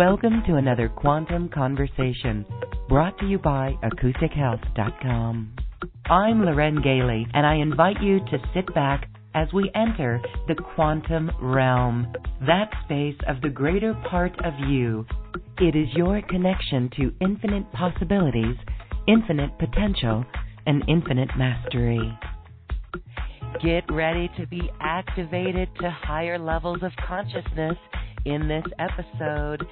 [0.00, 2.46] Welcome to another Quantum Conversation
[2.88, 5.52] brought to you by AcousticHealth.com.
[6.06, 11.30] I'm Loren Gailey, and I invite you to sit back as we enter the quantum
[11.42, 12.10] realm,
[12.46, 15.04] that space of the greater part of you.
[15.58, 18.56] It is your connection to infinite possibilities,
[19.06, 20.24] infinite potential,
[20.64, 22.18] and infinite mastery.
[23.62, 27.76] Get ready to be activated to higher levels of consciousness
[28.24, 29.66] in this episode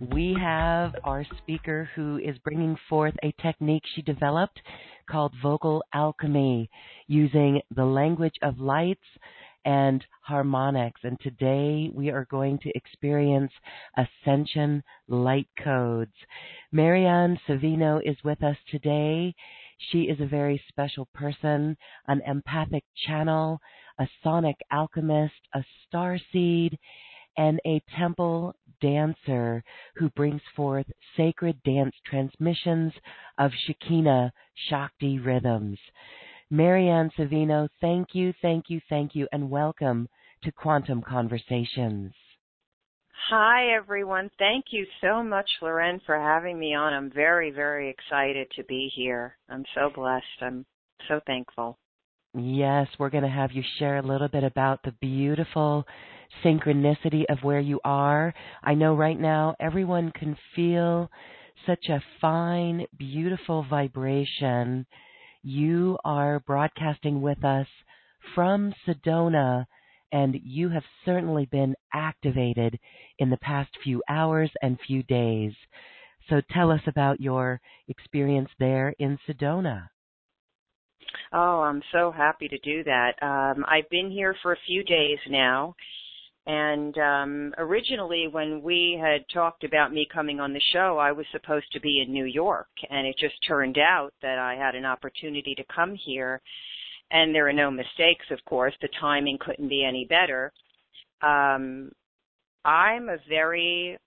[0.00, 4.58] we have our speaker who is bringing forth a technique she developed
[5.10, 6.70] called vocal alchemy
[7.06, 9.04] using the language of lights
[9.66, 11.02] and harmonics.
[11.04, 13.52] And today we are going to experience
[13.96, 16.14] ascension light codes.
[16.72, 19.34] Marianne Savino is with us today.
[19.90, 21.76] She is a very special person,
[22.08, 23.60] an empathic channel,
[23.98, 26.78] a sonic alchemist, a star seed,
[27.36, 29.62] and a temple dancer
[29.96, 30.86] who brings forth
[31.16, 32.92] sacred dance transmissions
[33.38, 34.32] of Shekinah
[34.68, 35.78] Shakti rhythms.
[36.50, 40.08] Marianne Savino, thank you, thank you, thank you, and welcome
[40.42, 42.12] to Quantum Conversations.
[43.28, 44.30] Hi, everyone.
[44.38, 46.92] Thank you so much, Loren, for having me on.
[46.92, 49.36] I'm very, very excited to be here.
[49.48, 50.24] I'm so blessed.
[50.40, 50.64] I'm
[51.06, 51.78] so thankful.
[52.34, 55.86] Yes, we're going to have you share a little bit about the beautiful
[56.44, 58.34] synchronicity of where you are.
[58.62, 61.10] I know right now everyone can feel
[61.66, 64.86] such a fine, beautiful vibration.
[65.42, 67.66] You are broadcasting with us
[68.34, 69.66] from Sedona,
[70.12, 72.78] and you have certainly been activated
[73.18, 75.52] in the past few hours and few days.
[76.28, 79.88] So tell us about your experience there in Sedona.
[81.32, 83.12] Oh, I'm so happy to do that.
[83.22, 85.74] Um, I've been here for a few days now,
[86.46, 91.26] and um, originally, when we had talked about me coming on the show, I was
[91.32, 94.86] supposed to be in New York, and it just turned out that I had an
[94.86, 96.40] opportunity to come here.
[97.10, 98.72] And there are no mistakes, of course.
[98.80, 100.52] The timing couldn't be any better.
[101.22, 101.90] Um,
[102.64, 103.98] I'm a very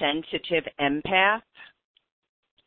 [0.00, 1.42] sensitive empath.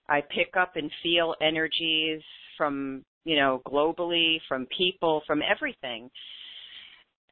[0.09, 2.21] I pick up and feel energies
[2.57, 6.09] from, you know, globally, from people, from everything.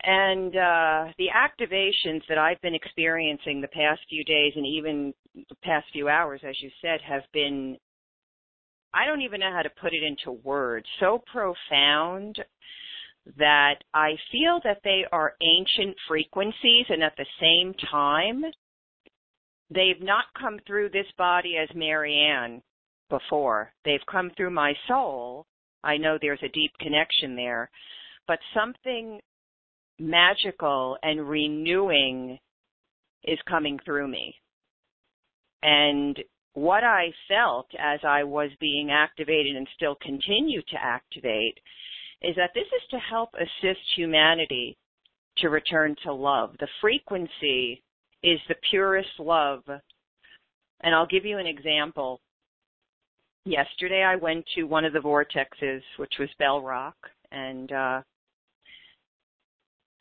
[0.05, 5.55] And uh, the activations that I've been experiencing the past few days and even the
[5.63, 7.77] past few hours, as you said, have been,
[8.93, 12.37] I don't even know how to put it into words, so profound
[13.37, 18.43] that I feel that they are ancient frequencies and at the same time,
[19.71, 22.61] they've not come through this body as Marianne
[23.09, 23.73] before.
[23.83, 25.47] They've come through my soul.
[25.83, 27.71] I know there's a deep connection there,
[28.27, 29.19] but something
[29.99, 32.37] magical and renewing
[33.23, 34.35] is coming through me.
[35.63, 36.17] And
[36.53, 41.59] what I felt as I was being activated and still continue to activate
[42.21, 44.77] is that this is to help assist humanity
[45.37, 46.55] to return to love.
[46.59, 47.83] The frequency
[48.23, 49.63] is the purest love.
[50.81, 52.21] And I'll give you an example.
[53.45, 56.95] Yesterday I went to one of the vortexes, which was Bell Rock,
[57.31, 58.01] and uh,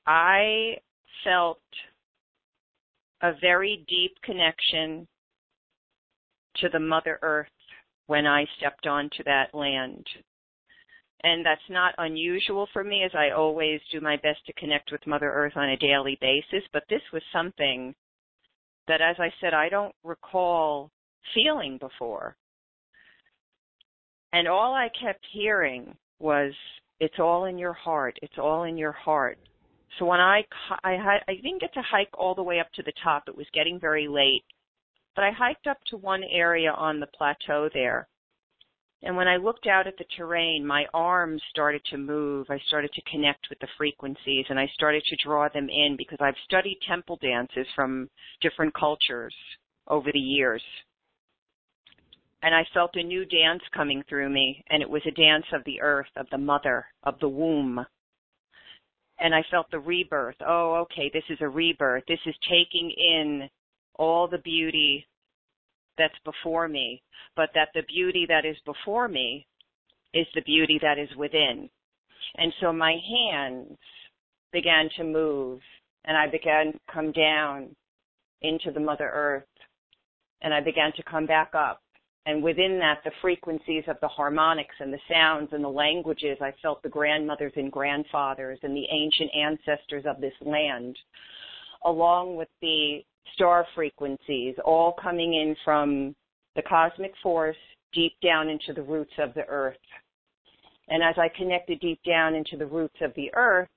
[0.06, 0.76] I
[1.22, 1.60] felt
[3.22, 5.06] a very deep connection
[6.56, 7.48] to the Mother Earth
[8.06, 10.06] when I stepped onto that land.
[11.22, 15.06] And that's not unusual for me as I always do my best to connect with
[15.06, 17.94] Mother Earth on a daily basis, but this was something
[18.88, 20.90] that, as I said, I don't recall
[21.34, 22.36] feeling before.
[24.34, 26.52] And all I kept hearing was
[27.00, 28.18] it's all in your heart.
[28.20, 29.38] It's all in your heart.
[29.98, 30.44] So when I
[30.82, 33.24] I I didn't get to hike all the way up to the top.
[33.28, 34.44] It was getting very late.
[35.14, 38.08] But I hiked up to one area on the plateau there.
[39.02, 42.46] And when I looked out at the terrain, my arms started to move.
[42.48, 46.18] I started to connect with the frequencies and I started to draw them in because
[46.20, 48.08] I've studied temple dances from
[48.40, 49.34] different cultures
[49.86, 50.62] over the years
[52.44, 55.64] and I felt a new dance coming through me, and it was a dance of
[55.64, 57.86] the earth, of the mother, of the womb.
[59.24, 60.36] And I felt the rebirth.
[60.46, 62.04] Oh, okay, this is a rebirth.
[62.06, 63.48] This is taking in
[63.94, 65.06] all the beauty
[65.96, 67.02] that's before me,
[67.34, 69.46] but that the beauty that is before me
[70.12, 71.70] is the beauty that is within.
[72.36, 72.96] And so my
[73.32, 73.78] hands
[74.52, 75.60] began to move,
[76.04, 77.74] and I began to come down
[78.42, 79.48] into the Mother Earth,
[80.42, 81.80] and I began to come back up
[82.26, 86.52] and within that, the frequencies of the harmonics and the sounds and the languages, I
[86.62, 90.98] felt the grandmothers and grandfathers and the ancient ancestors of this land,
[91.84, 93.04] along with the
[93.34, 96.14] star frequencies, all coming in from
[96.56, 97.56] the cosmic force
[97.92, 99.76] deep down into the roots of the earth.
[100.88, 103.68] And as I connected deep down into the roots of the earth,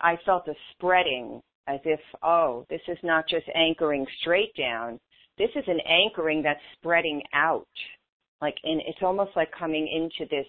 [0.00, 5.00] I felt a spreading as if, oh, this is not just anchoring straight down,
[5.38, 7.66] this is an anchoring that's spreading out.
[8.40, 10.46] Like in, it's almost like coming into this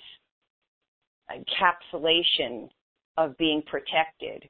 [1.31, 2.69] encapsulation
[3.17, 4.47] of being protected,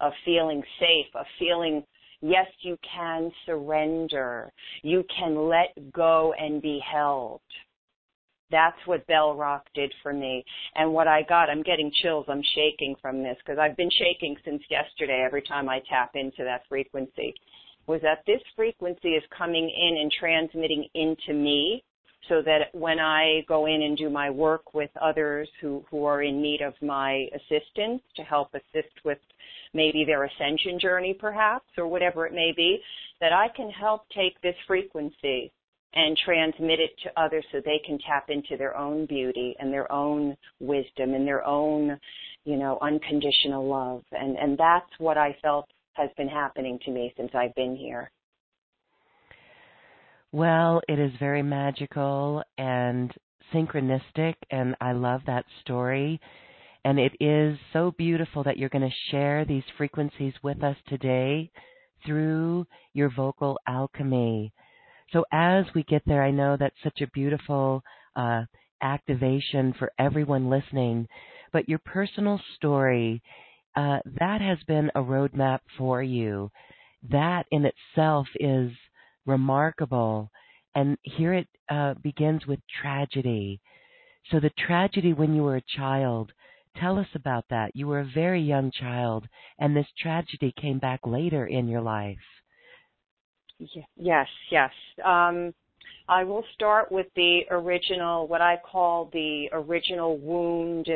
[0.00, 1.84] of feeling safe, of feeling,
[2.20, 4.50] yes, you can surrender.
[4.82, 7.40] You can let go and be held.
[8.50, 10.44] That's what Bell Rock did for me.
[10.76, 14.36] And what I got, I'm getting chills, I'm shaking from this because I've been shaking
[14.44, 17.34] since yesterday every time I tap into that frequency
[17.86, 21.82] was that this frequency is coming in and transmitting into me
[22.28, 26.22] so that when I go in and do my work with others who, who are
[26.22, 29.18] in need of my assistance to help assist with
[29.74, 32.78] maybe their ascension journey perhaps or whatever it may be,
[33.20, 35.52] that I can help take this frequency
[35.94, 39.90] and transmit it to others so they can tap into their own beauty and their
[39.92, 41.98] own wisdom and their own,
[42.44, 44.02] you know, unconditional love.
[44.12, 48.10] And, and that's what I felt has been happening to me since I've been here.
[50.32, 53.12] Well, it is very magical and
[53.52, 56.20] synchronistic, and I love that story.
[56.84, 61.50] And it is so beautiful that you're going to share these frequencies with us today
[62.04, 64.52] through your vocal alchemy.
[65.12, 67.82] So, as we get there, I know that's such a beautiful
[68.16, 68.42] uh,
[68.82, 71.06] activation for everyone listening,
[71.52, 73.22] but your personal story
[73.76, 76.50] uh, that has been a roadmap for you.
[77.10, 78.70] That in itself is
[79.26, 80.30] remarkable.
[80.74, 83.60] And here it uh, begins with tragedy.
[84.30, 86.32] So, the tragedy when you were a child,
[86.80, 87.74] tell us about that.
[87.74, 89.26] You were a very young child,
[89.58, 92.16] and this tragedy came back later in your life.
[93.96, 94.70] Yes, yes.
[95.04, 95.54] Um,
[96.08, 100.88] I will start with the original, what I call the original wound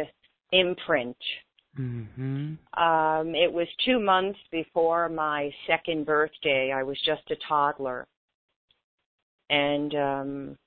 [0.52, 1.16] imprint
[1.78, 2.82] Mm-hmm.
[2.82, 6.72] Um, it was two months before my second birthday.
[6.72, 8.06] I was just a toddler.
[9.50, 10.58] And um,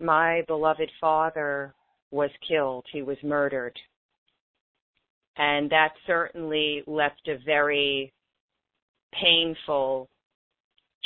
[0.00, 1.74] my beloved father
[2.10, 2.86] was killed.
[2.92, 3.76] He was murdered.
[5.36, 8.12] And that certainly left a very
[9.12, 10.08] painful,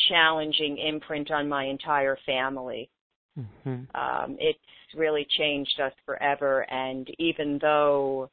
[0.09, 2.89] challenging imprint on my entire family.
[3.39, 3.85] Mm-hmm.
[3.95, 4.59] Um, it's
[4.95, 6.71] really changed us forever.
[6.71, 8.31] And even though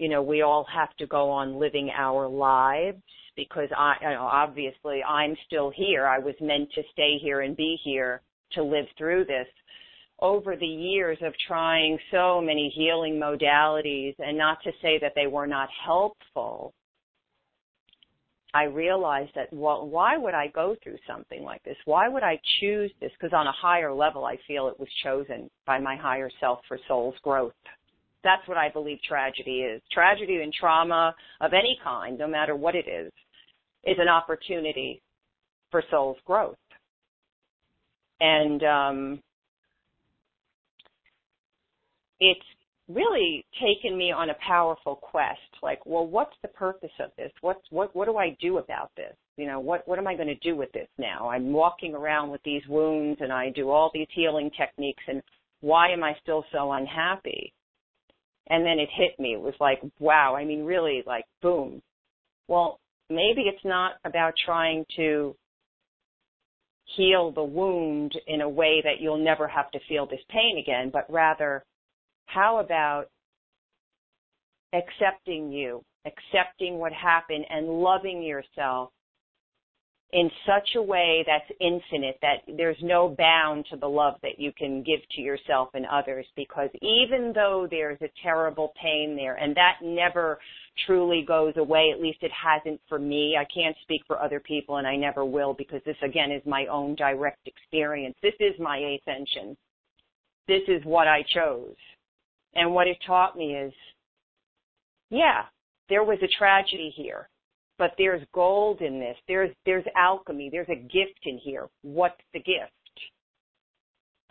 [0.00, 3.02] you know, we all have to go on living our lives
[3.36, 6.06] because I, you know, obviously I'm still here.
[6.06, 9.46] I was meant to stay here and be here to live through this.
[10.18, 15.26] Over the years of trying so many healing modalities, and not to say that they
[15.26, 16.72] were not helpful,
[18.54, 21.76] I realized that well, why would I go through something like this?
[21.84, 23.12] Why would I choose this?
[23.18, 26.78] Because on a higher level, I feel it was chosen by my higher self for
[26.88, 27.52] soul's growth.
[28.22, 29.80] That's what I believe tragedy is.
[29.92, 33.12] Tragedy and trauma of any kind, no matter what it is,
[33.84, 35.00] is an opportunity
[35.70, 36.56] for soul's growth.
[38.20, 39.20] And um,
[42.18, 42.40] it's
[42.88, 45.38] really taken me on a powerful quest.
[45.62, 47.32] Like, well, what's the purpose of this?
[47.40, 47.94] What's what?
[47.96, 49.14] What do I do about this?
[49.36, 51.28] You know, what what am I going to do with this now?
[51.28, 55.22] I'm walking around with these wounds, and I do all these healing techniques, and
[55.60, 57.52] why am I still so unhappy?
[58.50, 59.32] And then it hit me.
[59.32, 61.80] It was like, wow, I mean, really, like, boom.
[62.48, 65.34] Well, maybe it's not about trying to
[66.96, 70.90] heal the wound in a way that you'll never have to feel this pain again,
[70.92, 71.62] but rather,
[72.26, 73.06] how about
[74.72, 78.90] accepting you, accepting what happened, and loving yourself
[80.12, 84.52] in such a way that's infinite that there's no bound to the love that you
[84.52, 89.54] can give to yourself and others because even though there's a terrible pain there and
[89.56, 90.38] that never
[90.86, 93.36] truly goes away at least it hasn't for me.
[93.38, 96.66] I can't speak for other people and i never will because this again is my
[96.66, 98.16] own direct experience.
[98.22, 99.56] This is my ascension.
[100.48, 101.76] This is what i chose.
[102.54, 103.72] And what it taught me is
[105.10, 105.42] yeah
[105.88, 107.28] there was a tragedy here
[107.80, 109.16] but there's gold in this.
[109.26, 110.50] There's there's alchemy.
[110.52, 111.66] There's a gift in here.
[111.80, 112.70] What's the gift?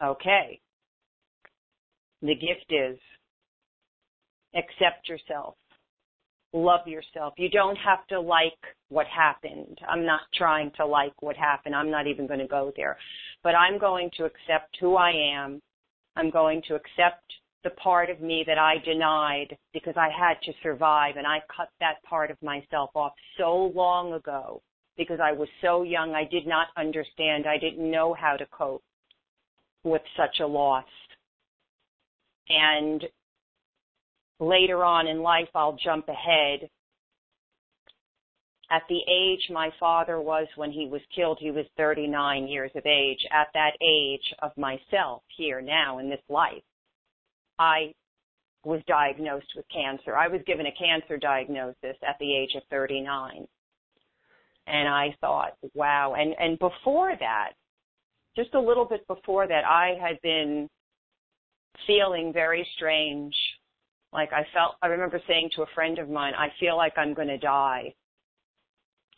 [0.02, 0.62] Okay.
[2.22, 2.98] The gift is
[4.54, 5.56] accept yourself.
[6.54, 7.34] Love yourself.
[7.38, 8.54] You don't have to like
[8.90, 9.80] what happened.
[9.88, 11.76] I'm not trying to like what happened.
[11.76, 12.98] I'm not even going to go there.
[13.44, 15.60] But I'm going to accept who I am.
[16.16, 17.24] I'm going to accept
[17.64, 21.70] the part of me that I denied because I had to survive and I cut
[21.80, 24.62] that part of myself off so long ago
[24.98, 28.84] because I was so young I did not understand I didn't know how to cope
[29.84, 30.86] with such a loss.
[32.48, 33.04] And
[34.40, 36.70] later on in life I'll jump ahead.
[38.72, 42.86] At the age my father was when he was killed he was 39 years of
[42.86, 43.26] age.
[43.32, 46.64] At that age of myself here now in this life
[47.60, 47.94] I
[48.64, 50.16] was diagnosed with cancer.
[50.16, 53.46] I was given a cancer diagnosis at the age of 39.
[54.68, 56.16] And I thought, wow.
[56.18, 57.52] And, and before that,
[58.36, 60.70] just a little bit before that, I had been
[61.88, 63.36] feeling very strange.
[64.14, 67.14] Like I felt, I remember saying to a friend of mine, I feel like I'm
[67.14, 67.94] going to die.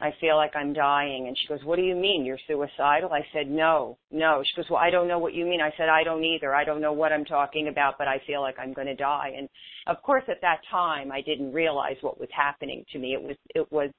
[0.01, 1.27] I feel like I'm dying.
[1.27, 2.25] And she goes, What do you mean?
[2.25, 3.11] You're suicidal?
[3.11, 4.43] I said, No, no.
[4.43, 5.61] She goes, Well, I don't know what you mean.
[5.61, 6.55] I said, I don't either.
[6.55, 9.33] I don't know what I'm talking about, but I feel like I'm going to die.
[9.37, 9.47] And
[9.87, 13.13] of course, at that time, I didn't realize what was happening to me.
[13.13, 13.91] It was, it was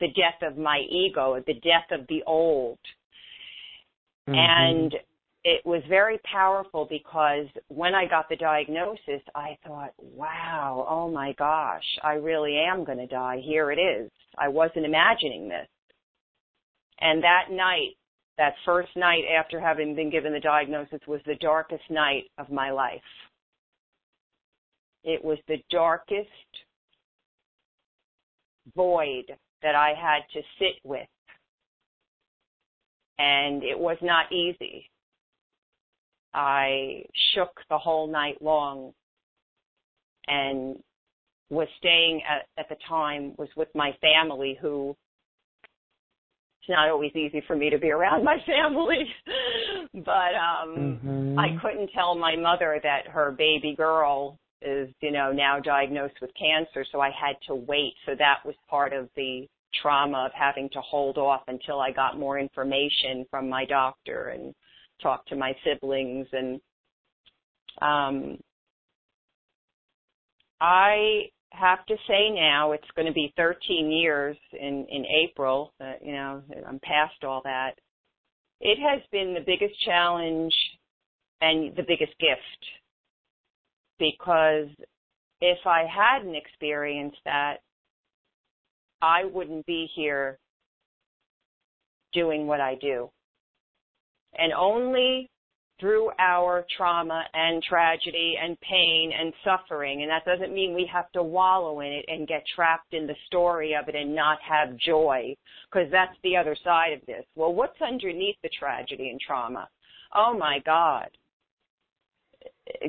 [0.00, 2.78] the death of my ego, the death of the old.
[4.28, 4.34] Mm-hmm.
[4.34, 4.94] And
[5.48, 11.32] it was very powerful because when I got the diagnosis, I thought, wow, oh my
[11.38, 13.40] gosh, I really am going to die.
[13.42, 14.10] Here it is.
[14.36, 15.66] I wasn't imagining this.
[17.00, 17.96] And that night,
[18.36, 22.70] that first night after having been given the diagnosis was the darkest night of my
[22.70, 23.00] life.
[25.02, 26.28] It was the darkest
[28.76, 31.08] void that I had to sit with.
[33.18, 34.90] And it was not easy
[36.34, 37.04] I
[37.34, 38.92] shook the whole night long
[40.26, 40.76] and
[41.50, 44.94] was staying at, at the time was with my family who
[46.60, 49.06] it's not always easy for me to be around my family
[49.94, 51.38] but um mm-hmm.
[51.38, 56.30] I couldn't tell my mother that her baby girl is you know now diagnosed with
[56.38, 59.46] cancer so I had to wait so that was part of the
[59.80, 64.54] trauma of having to hold off until I got more information from my doctor and
[65.02, 66.60] talk to my siblings and
[67.80, 68.38] um
[70.60, 75.92] I have to say now it's going to be 13 years in in April uh,
[76.02, 77.72] you know I'm past all that.
[78.60, 80.54] It has been the biggest challenge
[81.40, 82.64] and the biggest gift
[83.98, 84.68] because
[85.40, 87.58] if I hadn't experienced that
[89.00, 90.38] I wouldn't be here
[92.12, 93.10] doing what I do
[94.36, 95.30] and only
[95.80, 100.02] through our trauma and tragedy and pain and suffering.
[100.02, 103.14] And that doesn't mean we have to wallow in it and get trapped in the
[103.26, 105.36] story of it and not have joy,
[105.70, 107.24] because that's the other side of this.
[107.36, 109.68] Well, what's underneath the tragedy and trauma?
[110.14, 111.10] Oh my God.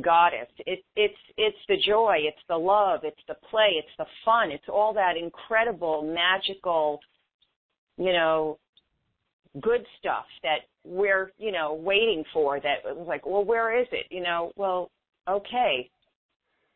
[0.01, 0.49] Goddess.
[0.65, 4.67] It, it's it's the joy, it's the love, it's the play, it's the fun, it's
[4.67, 6.99] all that incredible, magical,
[7.97, 8.57] you know,
[9.61, 14.05] good stuff that we're, you know, waiting for that was like, well, where is it?
[14.09, 14.91] You know, well,
[15.27, 15.89] okay.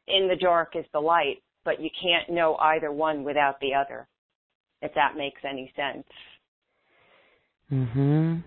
[0.08, 4.08] In the dark is the light, but you can't know either one without the other,
[4.82, 6.08] if that makes any sense.
[7.72, 8.44] Mhm.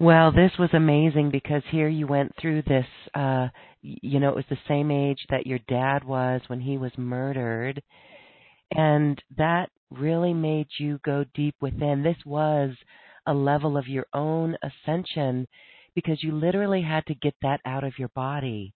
[0.00, 3.48] Well, this was amazing because here you went through this uh
[3.82, 7.82] you know, it was the same age that your dad was when he was murdered.
[8.74, 12.02] And that really made you go deep within.
[12.02, 12.70] This was
[13.26, 15.46] a level of your own ascension
[15.94, 18.74] because you literally had to get that out of your body.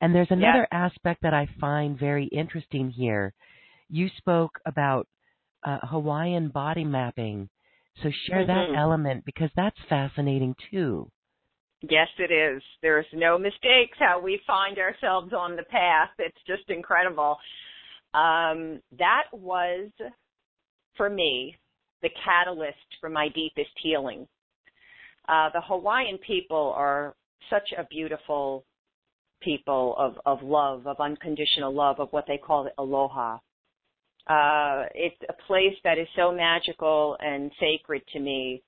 [0.00, 3.32] And there's another aspect that I find very interesting here.
[3.88, 5.08] You spoke about
[5.64, 7.48] uh, Hawaiian body mapping.
[8.02, 8.72] So share mm-hmm.
[8.72, 11.10] that element because that's fascinating too.
[11.82, 12.62] Yes, it is.
[12.82, 16.10] There's no mistakes how we find ourselves on the path.
[16.18, 17.38] It's just incredible.
[18.14, 19.90] Um, that was,
[20.96, 21.56] for me,
[22.02, 24.26] the catalyst for my deepest healing.
[25.28, 27.14] Uh, the Hawaiian people are
[27.50, 28.64] such a beautiful
[29.40, 33.38] people of, of love, of unconditional love, of what they call aloha.
[34.26, 38.62] Uh, it's a place that is so magical and sacred to me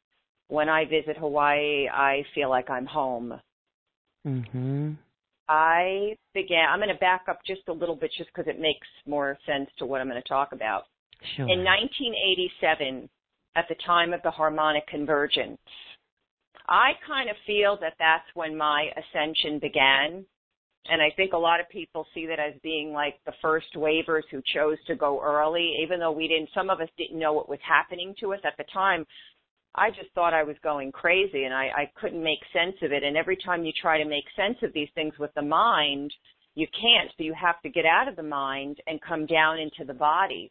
[0.49, 3.41] when I visit Hawaii, I feel like I'm home.
[4.27, 4.97] Mhm.
[5.51, 6.69] I began.
[6.71, 9.69] I'm going to back up just a little bit, just because it makes more sense
[9.79, 10.85] to what I'm going to talk about.
[11.37, 11.49] Sure.
[11.49, 13.11] In 1987,
[13.57, 15.59] at the time of the harmonic convergence,
[16.69, 20.25] I kind of feel that that's when my ascension began.
[20.89, 24.25] And I think a lot of people see that as being like the first wavers
[24.31, 27.49] who chose to go early, even though we didn't, some of us didn't know what
[27.49, 29.05] was happening to us at the time.
[29.75, 33.03] I just thought I was going crazy and I, I couldn't make sense of it.
[33.05, 36.13] And every time you try to make sense of these things with the mind,
[36.55, 37.11] you can't.
[37.17, 40.51] So you have to get out of the mind and come down into the body.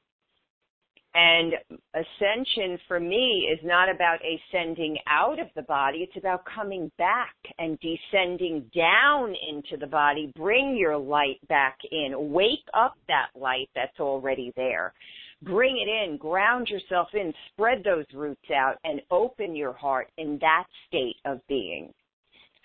[1.15, 1.53] And
[1.95, 5.99] ascension for me is not about ascending out of the body.
[5.99, 10.31] It's about coming back and descending down into the body.
[10.35, 12.31] Bring your light back in.
[12.31, 14.93] Wake up that light that's already there
[15.41, 20.37] bring it in, ground yourself in, spread those roots out, and open your heart in
[20.41, 21.93] that state of being.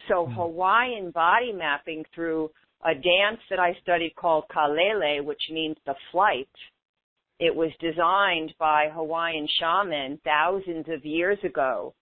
[0.08, 0.34] So mm-hmm.
[0.34, 2.50] Hawaiian body mapping through
[2.84, 6.48] a dance that I studied called Kalele, which means the flight.
[7.40, 11.94] It was designed by Hawaiian shaman thousands of years ago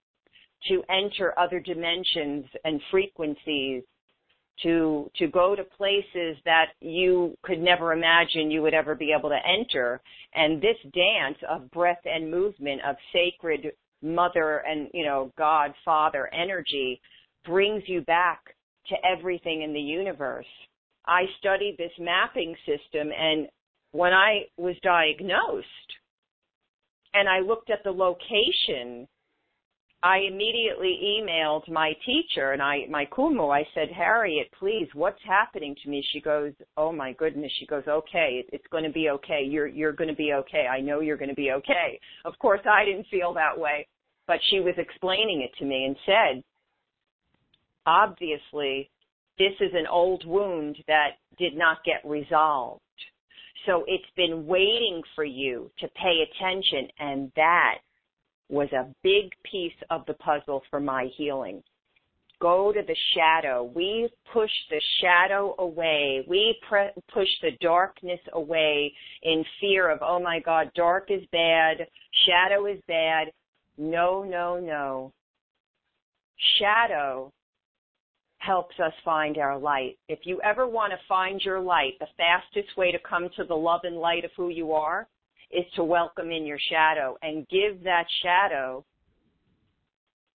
[0.69, 3.83] to enter other dimensions and frequencies
[4.63, 9.31] to to go to places that you could never imagine you would ever be able
[9.31, 10.01] to enter.
[10.35, 16.29] And this dance of breath and movement of sacred mother and you know god father
[16.35, 17.01] energy
[17.45, 18.41] brings you back
[18.89, 20.47] to everything in the universe.
[21.07, 23.49] I studied this mapping system and
[23.93, 25.67] when i was diagnosed
[27.15, 29.07] and i looked at the location
[30.05, 35.77] I immediately emailed my teacher and I, my kumu, I said, Harriet, please, what's happening
[35.83, 36.05] to me?
[36.13, 37.53] She goes, oh my goodness.
[37.61, 39.43] She goes, okay, it's going to be okay.
[39.49, 40.67] You're, you're going to be okay.
[40.67, 42.01] I know you're going to be okay.
[42.25, 43.87] Of course, I didn't feel that way,
[44.27, 46.43] but she was explaining it to me and said,
[47.87, 48.91] obviously,
[49.39, 52.81] this is an old wound that did not get resolved.
[53.67, 57.79] So it's been waiting for you to pay attention and that
[58.53, 61.63] was a big piece of the puzzle for my healing.
[62.39, 63.73] Go to the shadow.
[63.75, 66.25] We push the shadow away.
[66.29, 71.79] We pre- push the darkness away in fear of, oh my God, dark is bad,
[72.27, 73.29] shadow is bad.
[73.79, 75.13] No, no, no.
[76.59, 77.33] Shadow
[78.37, 79.97] helps us find our light.
[80.09, 83.55] If you ever want to find your light, the fastest way to come to the
[83.55, 85.07] love and light of who you are
[85.53, 88.85] is to welcome in your shadow and give that shadow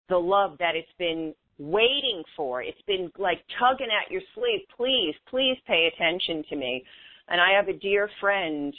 [0.09, 2.63] the love that it's been waiting for.
[2.63, 4.61] It's been like tugging at your sleeve.
[4.77, 6.85] Please, please pay attention to me.
[7.29, 8.75] And I have a dear friend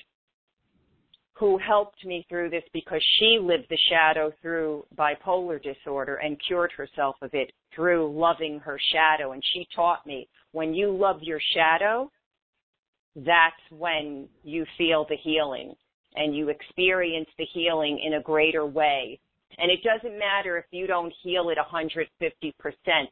[1.34, 6.72] who helped me through this because she lived the shadow through bipolar disorder and cured
[6.72, 9.32] herself of it through loving her shadow.
[9.32, 12.10] And she taught me when you love your shadow,
[13.16, 15.76] that's when you feel the healing
[16.16, 19.20] and you experience the healing in a greater way.
[19.58, 22.54] And it doesn't matter if you don't heal it 150%.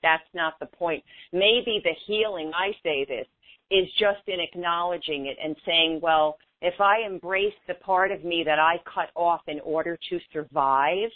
[0.01, 1.03] That's not the point.
[1.31, 3.27] Maybe the healing, I say this,
[3.71, 8.43] is just in acknowledging it and saying, well, if I embrace the part of me
[8.45, 11.09] that I cut off in order to survive,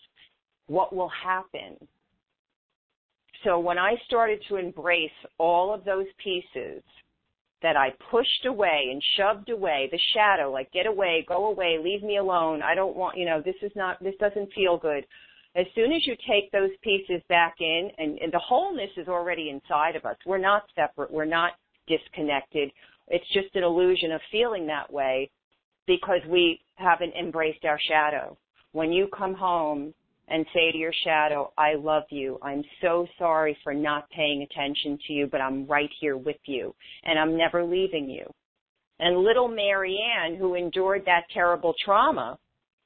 [0.68, 1.78] what will happen?
[3.44, 6.82] So when I started to embrace all of those pieces,
[7.62, 12.04] that I pushed away and shoved away the shadow, like get away, go away, leave
[12.04, 12.62] me alone.
[12.62, 15.06] I don't want, you know, this is not, this doesn't feel good.
[15.56, 19.50] As soon as you take those pieces back in and, and the wholeness is already
[19.50, 20.18] inside of us.
[20.26, 21.12] We're not separate.
[21.12, 21.54] We're not
[21.88, 22.72] disconnected.
[23.08, 25.32] It's just an illusion of feeling that way
[25.88, 28.38] because we haven't embraced our shadow.
[28.74, 29.94] When you come home
[30.28, 32.38] and say to your shadow, I love you.
[32.42, 36.74] I'm so sorry for not paying attention to you, but I'm right here with you
[37.04, 38.26] and I'm never leaving you.
[39.00, 42.38] And little Marianne, who endured that terrible trauma,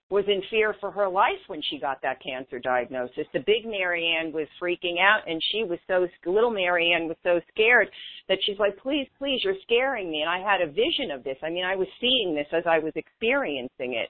[0.10, 3.26] was in fear for her life when she got that cancer diagnosis.
[3.32, 7.88] The big Marianne was freaking out and she was so, little Marianne was so scared
[8.28, 10.20] that she's like, please, please, you're scaring me.
[10.22, 11.38] And I had a vision of this.
[11.42, 14.10] I mean, I was seeing this as I was experiencing it.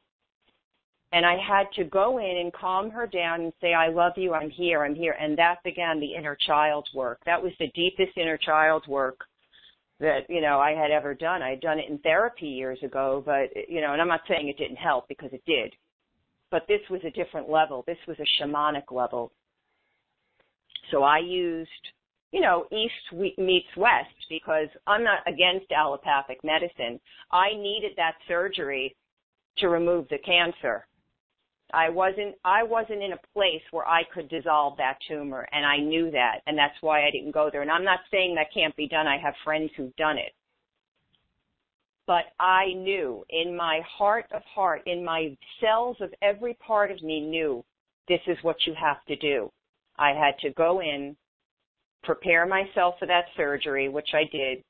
[1.13, 4.33] And I had to go in and calm her down and say, I love you,
[4.33, 5.15] I'm here, I'm here.
[5.19, 7.19] And that began the inner child work.
[7.25, 9.19] That was the deepest inner child work
[9.99, 11.41] that, you know, I had ever done.
[11.41, 14.47] I had done it in therapy years ago, but, you know, and I'm not saying
[14.47, 15.73] it didn't help because it did.
[16.49, 17.83] But this was a different level.
[17.85, 19.31] This was a shamanic level.
[20.91, 21.69] So I used,
[22.31, 26.99] you know, East meets West because I'm not against allopathic medicine.
[27.31, 28.95] I needed that surgery
[29.57, 30.85] to remove the cancer.
[31.73, 35.77] I wasn't I wasn't in a place where I could dissolve that tumor and I
[35.77, 37.61] knew that and that's why I didn't go there.
[37.61, 39.07] And I'm not saying that can't be done.
[39.07, 40.33] I have friends who've done it.
[42.07, 47.01] But I knew in my heart of heart, in my cells of every part of
[47.01, 47.63] me knew
[48.07, 49.51] this is what you have to do.
[49.97, 51.15] I had to go in,
[52.03, 54.63] prepare myself for that surgery, which I did.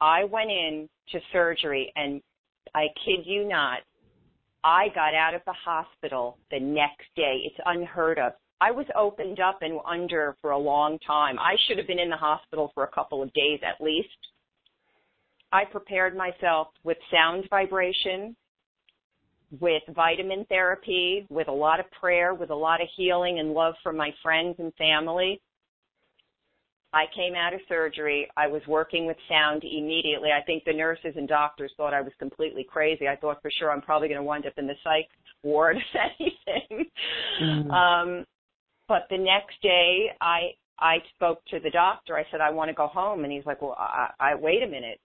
[0.00, 2.22] I went in to surgery and
[2.74, 3.80] I kid you not,
[4.66, 7.42] I got out of the hospital the next day.
[7.44, 8.32] It's unheard of.
[8.60, 11.38] I was opened up and under for a long time.
[11.38, 14.08] I should have been in the hospital for a couple of days at least.
[15.52, 18.34] I prepared myself with sound vibration,
[19.60, 23.74] with vitamin therapy, with a lot of prayer, with a lot of healing and love
[23.84, 25.40] from my friends and family.
[26.92, 28.28] I came out of surgery.
[28.36, 30.30] I was working with sound immediately.
[30.30, 33.08] I think the nurses and doctors thought I was completely crazy.
[33.08, 35.08] I thought for sure I'm probably going to wind up in the psych
[35.42, 36.86] ward, if anything.
[37.42, 37.70] Mm-hmm.
[37.70, 38.24] Um,
[38.88, 42.16] but the next day, I I spoke to the doctor.
[42.16, 44.66] I said I want to go home, and he's like, "Well, I, I wait a
[44.66, 45.00] minute."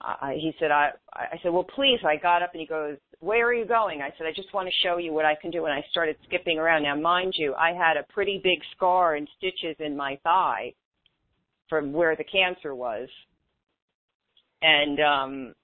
[0.00, 1.98] I, he said, I, I said, well, please.
[2.06, 4.02] I got up and he goes, where are you going?
[4.02, 5.64] I said, I just want to show you what I can do.
[5.64, 6.82] And I started skipping around.
[6.82, 10.72] Now, mind you, I had a pretty big scar and stitches in my thigh
[11.68, 13.08] from where the cancer was.
[14.62, 15.54] And um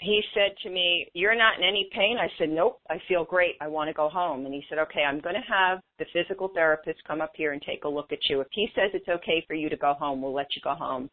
[0.00, 3.56] he said to me, "You're not in any pain." I said, "Nope, I feel great.
[3.60, 6.48] I want to go home." And he said, "Okay, I'm going to have the physical
[6.48, 8.40] therapist come up here and take a look at you.
[8.40, 11.10] If he says it's okay for you to go home, we'll let you go home."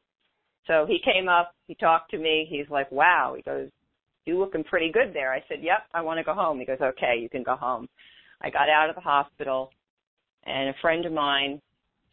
[0.67, 2.45] So he came up, he talked to me.
[2.47, 3.71] He's like, "Wow." He goes,
[4.25, 6.81] "You looking pretty good there." I said, "Yep, I want to go home." He goes,
[6.81, 7.87] "Okay, you can go home."
[8.41, 9.71] I got out of the hospital,
[10.45, 11.61] and a friend of mine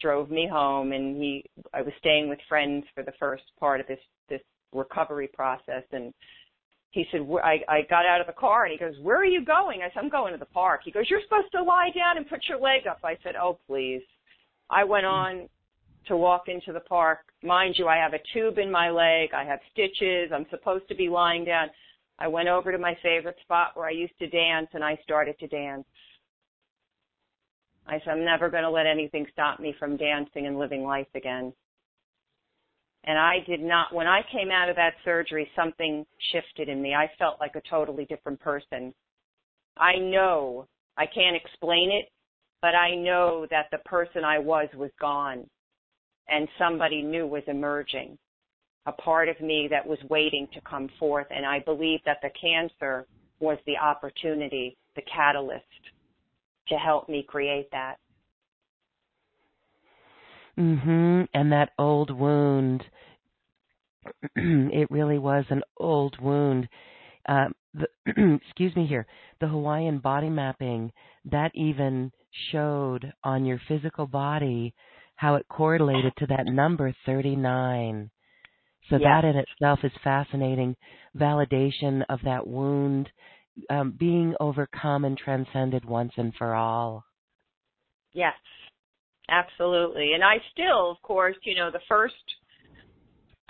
[0.03, 3.87] drove me home and he I was staying with friends for the first part of
[3.87, 3.99] this
[4.29, 4.41] this
[4.73, 6.13] recovery process and
[6.91, 9.43] he said I I got out of the car and he goes where are you
[9.45, 9.81] going?
[9.81, 10.81] I said I'm going to the park.
[10.83, 12.99] He goes you're supposed to lie down and put your leg up.
[13.03, 14.01] I said oh please.
[14.69, 15.11] I went hmm.
[15.11, 15.49] on
[16.07, 17.19] to walk into the park.
[17.41, 19.29] Mind you I have a tube in my leg.
[19.33, 20.31] I have stitches.
[20.33, 21.69] I'm supposed to be lying down
[22.23, 25.37] I went over to my favorite spot where I used to dance and I started
[25.39, 25.85] to dance
[27.85, 31.07] I said, I'm never going to let anything stop me from dancing and living life
[31.15, 31.53] again.
[33.05, 36.95] And I did not, when I came out of that surgery, something shifted in me.
[36.95, 38.93] I felt like a totally different person.
[39.77, 42.09] I know, I can't explain it,
[42.61, 45.45] but I know that the person I was was gone
[46.29, 48.17] and somebody new was emerging,
[48.85, 51.27] a part of me that was waiting to come forth.
[51.29, 53.05] And I believe that the cancer
[53.39, 55.63] was the opportunity, the catalyst
[56.67, 57.97] to help me create that.
[60.57, 61.27] Mhm.
[61.33, 62.85] And that old wound
[64.35, 66.67] it really was an old wound.
[67.27, 67.47] Uh,
[68.05, 69.05] excuse me here.
[69.39, 70.91] The Hawaiian body mapping
[71.25, 72.11] that even
[72.51, 74.73] showed on your physical body
[75.15, 78.09] how it correlated to that number 39.
[78.89, 79.03] So yes.
[79.03, 80.75] that in itself is fascinating
[81.17, 83.09] validation of that wound
[83.69, 87.05] um, being overcome and transcended once and for all.
[88.13, 88.33] Yes,
[89.29, 90.13] absolutely.
[90.13, 92.15] And I still, of course, you know, the first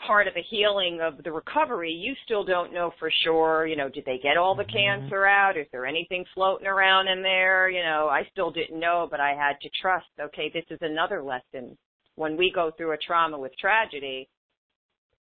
[0.05, 3.89] part of the healing of the recovery, you still don't know for sure, you know,
[3.89, 5.01] did they get all the mm-hmm.
[5.01, 5.57] cancer out?
[5.57, 7.69] Is there anything floating around in there?
[7.69, 11.23] You know, I still didn't know, but I had to trust, okay, this is another
[11.23, 11.77] lesson.
[12.15, 14.29] When we go through a trauma with tragedy,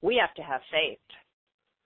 [0.02, 0.98] we have to have faith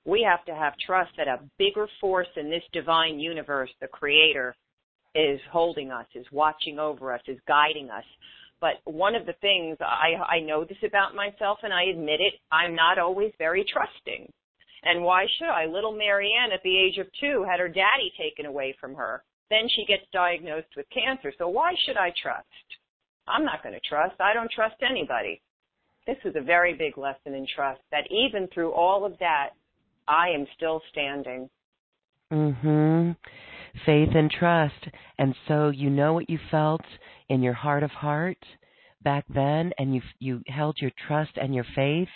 [0.05, 4.55] we have to have trust that a bigger force in this divine universe, the creator,
[5.15, 8.05] is holding us, is watching over us, is guiding us.
[8.61, 12.35] But one of the things I, I know this about myself and I admit it,
[12.53, 14.31] I'm not always very trusting.
[14.83, 15.67] And why should I?
[15.67, 19.23] Little Marianne at the age of two had her daddy taken away from her.
[19.51, 21.33] Then she gets diagnosed with cancer.
[21.37, 22.47] So why should I trust?
[23.27, 24.15] I'm not going to trust.
[24.21, 25.43] I don't trust anybody.
[26.11, 29.51] This is a very big lesson in trust that even through all of that,
[30.09, 31.49] I am still standing.
[32.33, 33.17] Mhm.
[33.85, 34.89] Faith and trust.
[35.19, 36.85] And so you know what you felt
[37.29, 38.45] in your heart of heart
[39.03, 42.11] back then and you you held your trust and your faith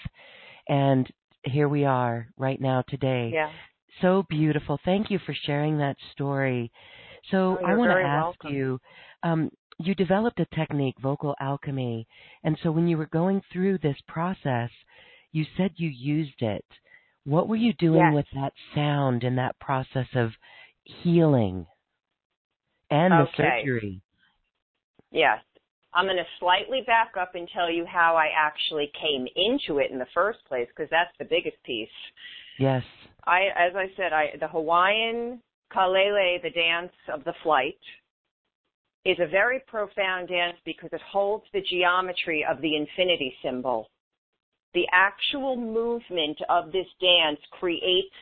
[0.69, 1.09] and
[1.45, 3.31] here we are right now today.
[3.33, 3.53] Yeah.
[4.01, 4.77] So beautiful.
[4.85, 6.73] Thank you for sharing that story.
[7.31, 8.55] So oh, I want to ask welcome.
[8.55, 8.81] you.
[9.23, 12.07] Um, you developed a technique, vocal alchemy,
[12.43, 14.71] and so when you were going through this process,
[15.33, 16.65] you said you used it.
[17.25, 18.15] What were you doing yes.
[18.15, 20.31] with that sound in that process of
[20.85, 21.67] healing
[22.91, 23.63] and the okay.
[23.63, 24.03] surgery?
[25.11, 25.39] Yes.
[25.95, 29.91] I'm going to slightly back up and tell you how I actually came into it
[29.93, 31.89] in the first place because that's the biggest piece.
[32.59, 32.83] Yes.
[33.25, 35.41] I, as I said, I the Hawaiian
[35.73, 37.79] kalele, the dance of the flight,
[39.05, 43.89] is a very profound dance because it holds the geometry of the infinity symbol.
[44.73, 48.15] The actual movement of this dance creates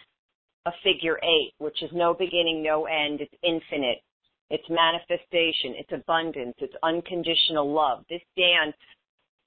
[0.66, 3.20] a figure eight, which is no beginning, no end.
[3.20, 4.02] It's infinite.
[4.50, 5.74] It's manifestation.
[5.78, 6.54] It's abundance.
[6.58, 8.04] It's unconditional love.
[8.10, 8.76] This dance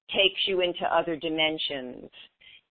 [0.10, 2.10] takes you into other dimensions.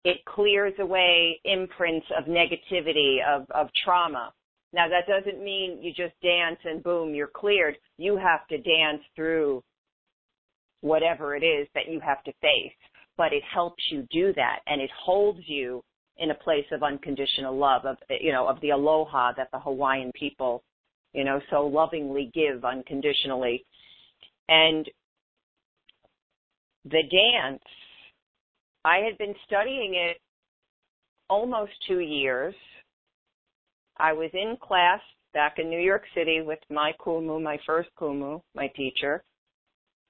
[0.05, 4.33] It clears away imprints of negativity, of, of trauma.
[4.75, 7.77] Now that doesn't mean you just dance and boom, you're cleared.
[7.97, 9.63] You have to dance through
[10.81, 12.73] whatever it is that you have to face.
[13.17, 15.85] But it helps you do that and it holds you
[16.19, 20.11] in a place of unconditional love, of you know, of the aloha that the Hawaiian
[20.13, 20.65] people,
[21.13, 23.65] you know, so lovingly give unconditionally.
[24.49, 24.89] And
[26.85, 27.63] the dance,
[28.85, 30.17] I had been studying it
[31.31, 32.55] almost two years.
[33.99, 35.01] I was in class
[35.33, 39.23] back in New York City with my kumu, my first kumu, my teacher.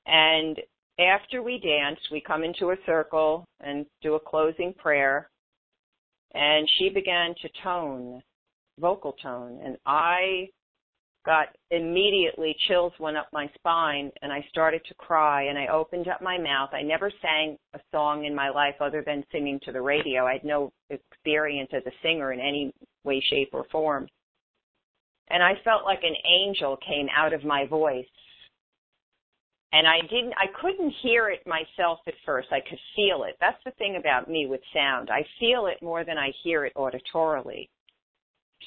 [0.06, 0.58] And
[0.98, 5.28] after we dance, we come into a circle and do a closing prayer
[6.34, 8.20] and she began to tone,
[8.80, 10.48] vocal tone, and I
[11.24, 16.06] got immediately chills went up my spine and I started to cry and I opened
[16.06, 16.68] up my mouth.
[16.74, 20.26] I never sang a song in my life other than singing to the radio.
[20.26, 24.08] I had no experience as a singer in any way, shape, or form.
[25.28, 28.06] And I felt like an angel came out of my voice
[29.74, 32.48] and I didn't I couldn't hear it myself at first.
[32.52, 33.36] I could feel it.
[33.40, 35.10] That's the thing about me with sound.
[35.10, 37.68] I feel it more than I hear it auditorily.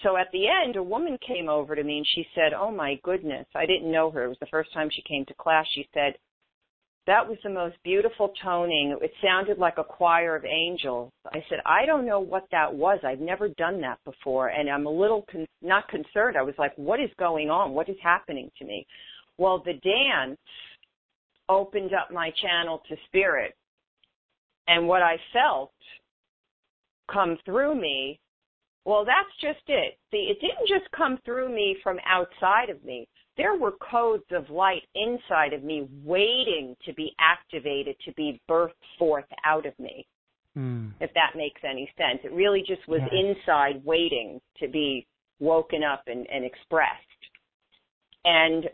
[0.04, 2.96] So at the end a woman came over to me and she said, "Oh my
[3.04, 4.26] goodness, I didn't know her.
[4.26, 6.18] It was the first time she came to class." She said,
[7.08, 8.96] "That was the most beautiful toning.
[9.02, 13.00] It sounded like a choir of angels." I said, "I don't know what that was.
[13.04, 16.38] I've never done that before and I'm a little con- not concerned.
[16.38, 17.74] I was like, "What is going on?
[17.74, 18.86] What is happening to me?"
[19.38, 20.40] Well, the dance
[21.50, 23.56] opened up my channel to spirit.
[24.68, 25.72] And what I felt
[27.08, 28.20] come through me,
[28.84, 29.98] well, that's just it.
[30.12, 33.08] See, it didn't just come through me from outside of me.
[33.38, 38.72] There were codes of light inside of me waiting to be activated, to be birthed
[38.98, 40.08] forth out of me.
[40.58, 40.92] Mm.
[41.00, 42.20] If that makes any sense.
[42.24, 45.06] It really just was inside waiting to be
[45.40, 46.92] woken up and, and expressed.
[48.26, 48.68] And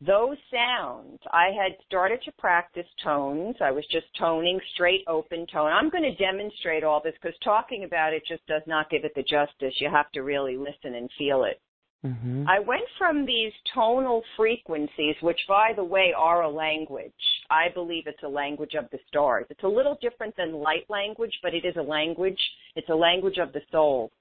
[0.00, 3.56] those sounds, I had started to practice tones.
[3.60, 5.72] I was just toning straight open tone.
[5.72, 9.12] I'm going to demonstrate all this because talking about it just does not give it
[9.16, 9.74] the justice.
[9.80, 11.60] You have to really listen and feel it.
[12.06, 12.44] Mm-hmm.
[12.48, 17.12] I went from these tonal frequencies, which by the way are a language.
[17.50, 19.46] I believe it's a language of the stars.
[19.50, 22.38] It's a little different than light language, but it is a language.
[22.76, 24.12] It's a language of the soul.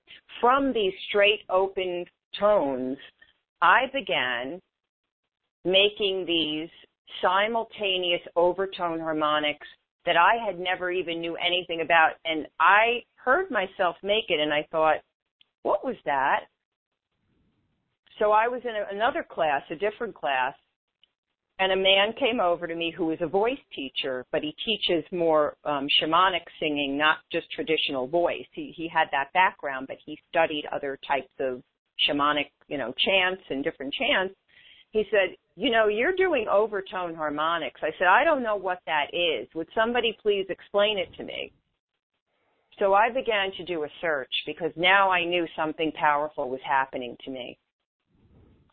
[0.41, 2.05] From these straight open
[2.39, 2.97] tones,
[3.61, 4.59] I began
[5.63, 6.69] making these
[7.21, 9.67] simultaneous overtone harmonics
[10.05, 12.13] that I had never even knew anything about.
[12.25, 14.97] And I heard myself make it and I thought,
[15.63, 16.45] what was that?
[18.19, 20.53] So I was in a, another class, a different class,
[21.59, 25.03] and a man came over to me who was a voice teacher, but he teaches
[25.11, 28.45] more um, shamanic singing, not just traditional voice.
[28.53, 31.63] He he had that background, but he studied other types of
[32.07, 34.35] shamanic, you know, chants and different chants.
[34.91, 37.81] He said, you know, you're doing overtone harmonics.
[37.83, 39.47] I said, I don't know what that is.
[39.55, 41.51] Would somebody please explain it to me?
[42.79, 47.17] So I began to do a search because now I knew something powerful was happening
[47.25, 47.57] to me.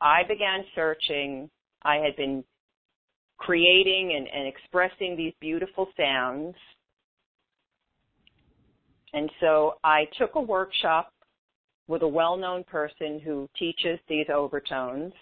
[0.05, 1.51] I began searching.
[1.83, 2.45] I had been
[3.39, 6.55] creating and, and expressing these beautiful sounds.
[9.13, 11.13] And so I took a workshop
[11.89, 15.13] with a well-known person who teaches these overtones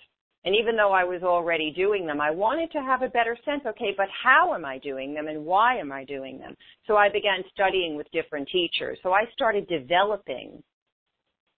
[0.45, 3.63] and even though I was already doing them, I wanted to have a better sense,
[3.65, 6.57] okay, but how am I doing them and why am I doing them?
[6.87, 8.99] So I began studying with different teachers.
[9.03, 10.61] So I started developing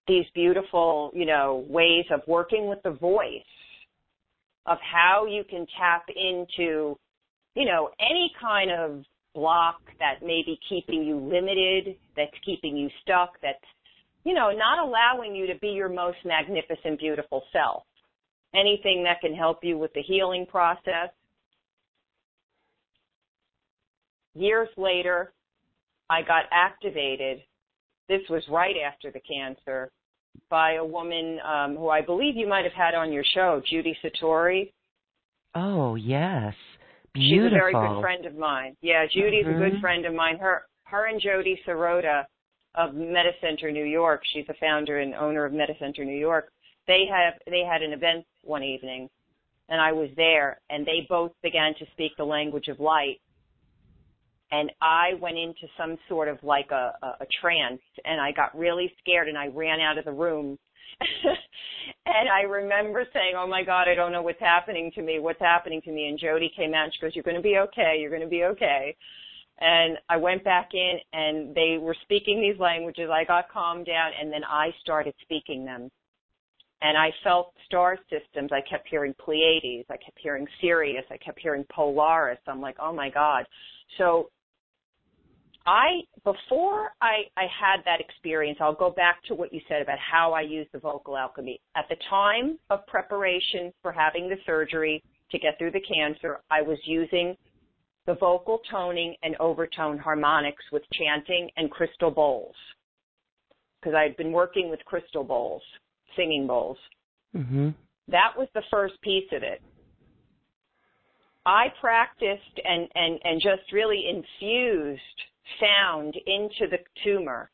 [0.07, 3.41] these beautiful, you know, ways of working with the voice,
[4.65, 6.97] of how you can tap into,
[7.55, 12.89] you know, any kind of block that may be keeping you limited, that's keeping you
[13.03, 13.59] stuck, that's
[14.25, 17.83] you know, not allowing you to be your most magnificent, beautiful self.
[18.53, 21.09] Anything that can help you with the healing process.
[24.33, 25.31] Years later,
[26.09, 27.41] I got activated.
[28.07, 29.91] This was right after the cancer
[30.49, 33.97] by a woman um, who I believe you might have had on your show, Judy
[34.03, 34.71] Satori.
[35.55, 36.53] Oh yes,
[37.13, 37.47] beautiful.
[37.49, 38.75] She's a very good friend of mine.
[38.81, 39.55] Yeah, Judy's mm-hmm.
[39.55, 39.81] a good mm-hmm.
[39.81, 40.37] friend of mine.
[40.37, 42.23] Her, her and Jody Sirota
[42.75, 44.21] of MetaCenter New York.
[44.33, 46.51] She's the founder and owner of MetaCenter New York.
[46.87, 49.09] They have they had an event one evening,
[49.69, 53.19] and I was there, and they both began to speak the language of light.
[54.51, 58.57] And I went into some sort of like a, a, a trance, and I got
[58.57, 60.57] really scared, and I ran out of the room.
[62.05, 65.19] and I remember saying, "Oh my God, I don't know what's happening to me.
[65.19, 67.57] What's happening to me?" And Jody came out, and she goes, "You're going to be
[67.57, 67.97] okay.
[67.99, 68.95] You're going to be okay."
[69.59, 73.09] And I went back in and they were speaking these languages.
[73.11, 75.89] I got calmed down and then I started speaking them.
[76.81, 78.51] And I felt star systems.
[78.51, 79.87] I kept hearing Pleiades.
[79.89, 81.05] I kept hearing Sirius.
[81.09, 82.37] I kept hearing Polaris.
[82.47, 83.45] I'm like, oh my God.
[83.97, 84.29] So
[85.65, 89.97] I, before I, I had that experience, I'll go back to what you said about
[89.99, 91.59] how I use the vocal alchemy.
[91.75, 96.61] At the time of preparation for having the surgery to get through the cancer, I
[96.61, 97.35] was using
[98.05, 102.55] the vocal toning and overtone harmonics with chanting and crystal bowls.
[103.81, 105.63] Because I had been working with crystal bowls,
[106.15, 106.77] singing bowls.
[107.35, 107.69] Mm-hmm.
[108.09, 109.63] That was the first piece of it.
[111.47, 115.01] I practiced and, and, and just really infused
[115.59, 117.49] sound into the tumor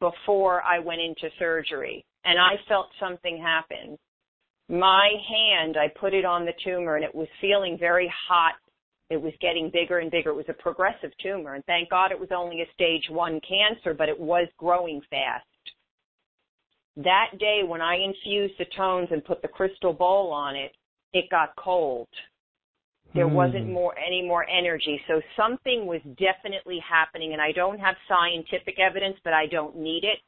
[0.00, 2.04] before I went into surgery.
[2.24, 3.98] And I felt something happen.
[4.68, 8.54] My hand, I put it on the tumor and it was feeling very hot
[9.12, 10.30] it was getting bigger and bigger.
[10.30, 13.92] It was a progressive tumor, and thank God it was only a stage one cancer,
[13.92, 15.44] but it was growing fast.
[16.96, 20.72] That day, when I infused the tones and put the crystal bowl on it,
[21.12, 22.08] it got cold.
[23.14, 23.32] There mm.
[23.32, 25.00] wasn't more any more energy.
[25.06, 30.04] So something was definitely happening, and I don't have scientific evidence, but I don't need
[30.04, 30.18] it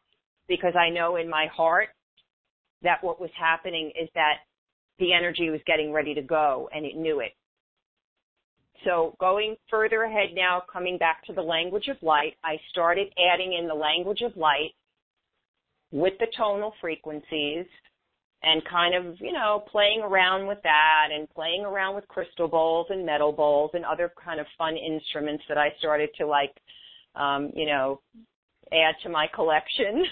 [0.49, 1.89] because I know in my heart
[2.83, 4.39] that what was happening is that
[4.99, 7.33] the energy was getting ready to go, and it knew it.
[8.85, 13.55] So going further ahead now, coming back to the language of light, I started adding
[13.59, 14.73] in the language of light
[15.91, 17.65] with the tonal frequencies
[18.45, 22.87] and kind of, you know, playing around with that and playing around with crystal bowls
[22.91, 26.55] and metal bowls and other kind of fun instruments that I started to like,
[27.17, 28.01] um, you know,
[28.73, 30.05] add to my collection.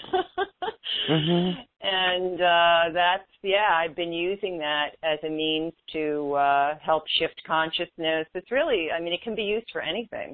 [1.09, 1.59] mm-hmm.
[1.85, 7.41] And uh, that's yeah, I've been using that as a means to uh, help shift
[7.45, 8.25] consciousness.
[8.33, 10.33] It's really, I mean, it can be used for anything.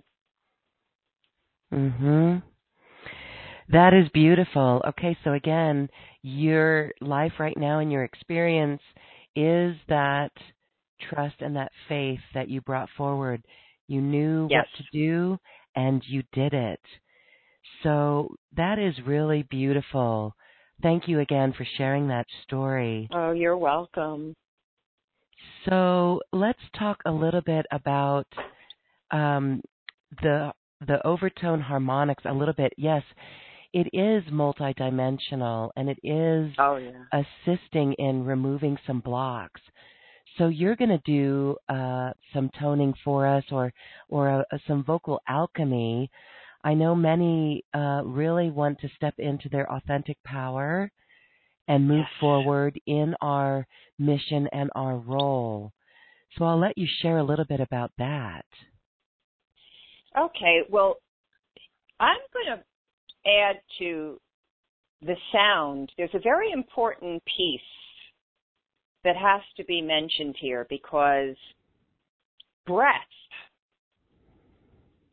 [1.73, 2.43] Mhm.
[3.69, 4.83] That is beautiful.
[4.87, 5.89] Okay, so again,
[6.21, 8.81] your life right now and your experience
[9.35, 10.31] is that
[11.09, 13.43] trust and that faith that you brought forward.
[13.87, 14.65] You knew yes.
[14.65, 15.37] what to do
[15.75, 16.81] and you did it.
[17.83, 20.35] So that is really beautiful.
[20.81, 23.09] Thank you again for sharing that story.
[23.13, 24.35] Oh, you're welcome.
[25.65, 28.27] So let's talk a little bit about
[29.11, 29.61] um,
[30.21, 30.51] the
[30.87, 32.73] the overtone harmonics a little bit.
[32.77, 33.03] Yes,
[33.73, 37.23] it is multidimensional and it is oh, yeah.
[37.47, 39.61] assisting in removing some blocks.
[40.37, 43.73] So you're going to do uh, some toning for us, or
[44.07, 46.09] or a, a, some vocal alchemy
[46.63, 50.91] I know many uh, really want to step into their authentic power
[51.67, 52.19] and move yes.
[52.19, 53.65] forward in our
[53.97, 55.71] mission and our role.
[56.37, 58.45] So I'll let you share a little bit about that.
[60.19, 60.97] Okay, well,
[61.99, 62.63] I'm going to
[63.25, 64.19] add to
[65.01, 65.91] the sound.
[65.97, 67.61] There's a very important piece
[69.03, 71.35] that has to be mentioned here because
[72.67, 72.93] breath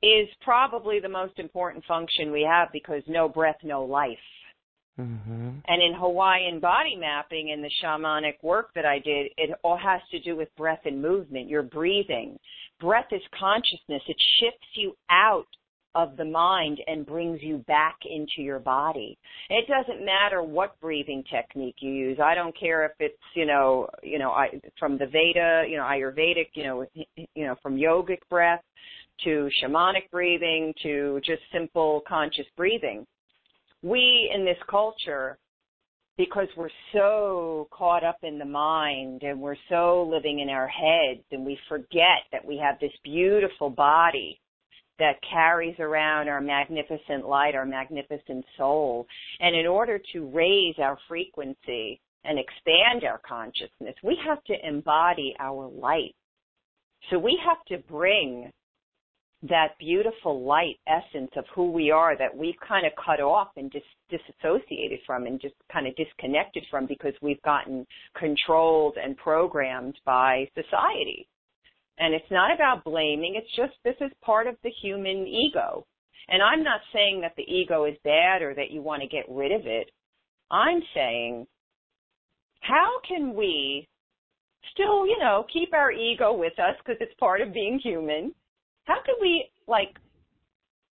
[0.02, 4.18] is probably the most important function we have because no breath, no life.
[4.98, 5.50] Mm-hmm.
[5.68, 10.00] And in Hawaiian body mapping and the shamanic work that I did, it all has
[10.10, 11.48] to do with breath and movement.
[11.48, 12.38] You're breathing.
[12.80, 14.02] Breath is consciousness.
[14.08, 15.46] It shifts you out
[15.96, 19.16] of the mind and brings you back into your body.
[19.48, 22.18] It doesn't matter what breathing technique you use.
[22.22, 25.84] I don't care if it's, you know, you know, I, from the Veda, you know,
[25.84, 28.62] Ayurvedic, you know, you know, from yogic breath
[29.24, 33.06] to shamanic breathing to just simple conscious breathing.
[33.82, 35.38] We in this culture,
[36.18, 41.24] because we're so caught up in the mind and we're so living in our heads
[41.30, 44.38] and we forget that we have this beautiful body
[44.98, 49.06] that carries around our magnificent light, our magnificent soul.
[49.40, 55.34] And in order to raise our frequency and expand our consciousness, we have to embody
[55.38, 56.14] our light.
[57.10, 58.50] So we have to bring
[59.42, 63.70] that beautiful light essence of who we are that we've kind of cut off and
[63.70, 67.86] dis- disassociated from and just kind of disconnected from because we've gotten
[68.16, 71.28] controlled and programmed by society.
[71.98, 75.86] And it's not about blaming, it's just this is part of the human ego.
[76.28, 79.24] And I'm not saying that the ego is bad or that you want to get
[79.28, 79.90] rid of it.
[80.50, 81.46] I'm saying,
[82.60, 83.88] how can we
[84.72, 88.34] still, you know, keep our ego with us because it's part of being human?
[88.84, 89.96] How can we, like,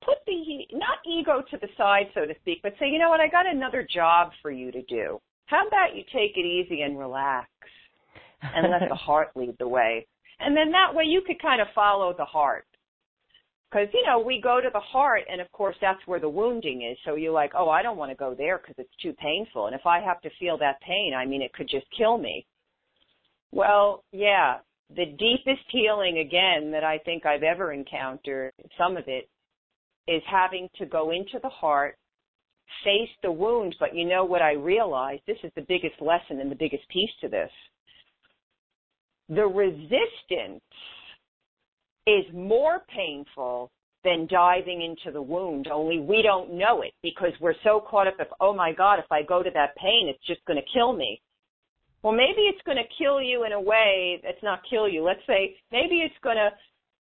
[0.05, 3.21] put the, not ego to the side, so to speak, but say, you know what,
[3.21, 5.19] I got another job for you to do.
[5.47, 7.49] How about you take it easy and relax
[8.43, 10.07] and let the heart lead the way?
[10.41, 12.67] And then that way you could kind of follow the heart.
[13.71, 16.83] Because, you know, we go to the heart, and of course that's where the wounding
[16.83, 16.99] is.
[17.07, 19.67] So you're like, oh, I don't want to go there because it's too painful.
[19.67, 22.45] And if I have to feel that pain, I mean, it could just kill me.
[23.51, 24.59] Well, yeah,
[24.95, 29.29] the deepest healing, again, that I think I've ever encountered, some of it,
[30.07, 31.97] is having to go into the heart,
[32.85, 33.75] face the wound.
[33.81, 35.23] But you know what I realized?
[35.27, 37.51] This is the biggest lesson and the biggest piece to this
[39.29, 40.63] the resistance
[42.07, 43.71] is more painful
[44.05, 48.15] than diving into the wound, only we don't know it because we're so caught up
[48.19, 50.93] with, oh my God, if I go to that pain, it's just going to kill
[50.93, 51.21] me.
[52.03, 55.05] Well, maybe it's going to kill you in a way that's not kill you.
[55.05, 56.51] Let's say maybe it's going to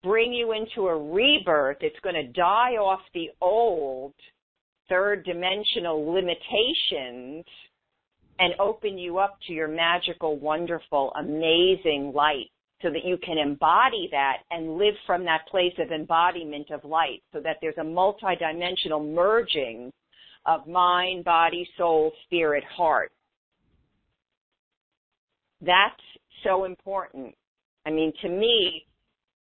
[0.04, 1.78] bring you into a rebirth.
[1.82, 4.14] It's going to die off the old
[4.90, 7.46] third dimensional limitations
[8.42, 12.50] and open you up to your magical, wonderful, amazing light
[12.82, 17.22] so that you can embody that and live from that place of embodiment of light
[17.32, 19.92] so that there's a multidimensional merging
[20.48, 23.12] of mind, body, soul, spirit, heart.
[25.64, 25.94] That's
[26.44, 27.36] so important.
[27.86, 28.88] I mean, to me,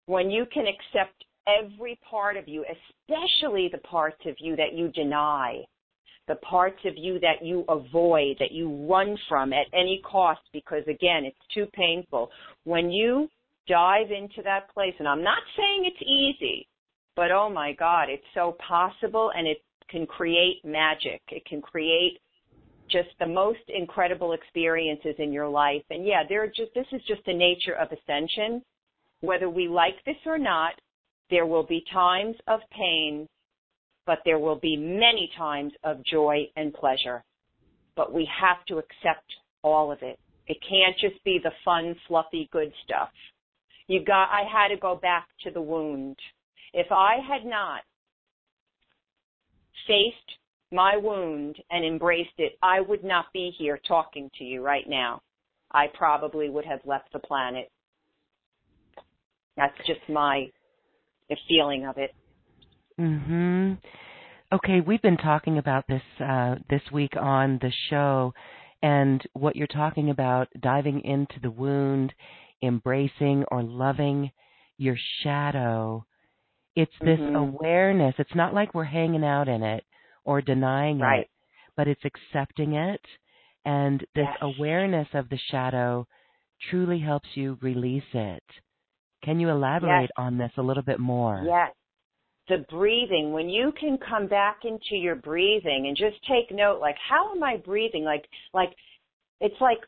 [0.04, 4.88] when you can accept every part of you, especially the parts of you that you
[4.88, 5.64] deny,
[6.30, 10.84] the parts of you that you avoid, that you run from at any cost because
[10.84, 12.30] again, it's too painful.
[12.62, 13.28] When you
[13.66, 16.68] dive into that place, and I'm not saying it's easy,
[17.16, 19.58] but oh my God, it's so possible and it
[19.90, 21.20] can create magic.
[21.32, 22.20] It can create
[22.88, 25.82] just the most incredible experiences in your life.
[25.90, 28.62] And yeah, there are just, this is just the nature of ascension.
[29.20, 30.74] Whether we like this or not,
[31.28, 33.26] there will be times of pain
[34.10, 37.22] but there will be many times of joy and pleasure.
[37.94, 39.32] But we have to accept
[39.62, 40.18] all of it.
[40.48, 43.10] It can't just be the fun, fluffy, good stuff.
[43.86, 46.16] You got, I had to go back to the wound.
[46.74, 47.82] If I had not
[49.86, 50.16] faced
[50.72, 55.22] my wound and embraced it, I would not be here talking to you right now.
[55.70, 57.70] I probably would have left the planet.
[59.56, 60.50] That's just my
[61.48, 62.10] feeling of it.
[63.00, 63.78] Mhm.
[64.52, 68.34] Okay, we've been talking about this uh, this week on the show,
[68.82, 72.12] and what you're talking about diving into the wound,
[72.62, 74.30] embracing or loving
[74.76, 76.04] your shadow.
[76.76, 77.36] It's this mm-hmm.
[77.36, 78.14] awareness.
[78.18, 79.84] It's not like we're hanging out in it
[80.24, 81.20] or denying right.
[81.20, 81.30] it,
[81.76, 83.00] but it's accepting it.
[83.64, 84.38] And this yes.
[84.42, 86.06] awareness of the shadow
[86.70, 88.44] truly helps you release it.
[89.24, 90.10] Can you elaborate yes.
[90.16, 91.42] on this a little bit more?
[91.46, 91.72] Yes
[92.50, 96.96] the breathing, when you can come back into your breathing and just take note, like,
[97.08, 98.04] how am I breathing?
[98.04, 98.70] Like, like,
[99.40, 99.78] it's like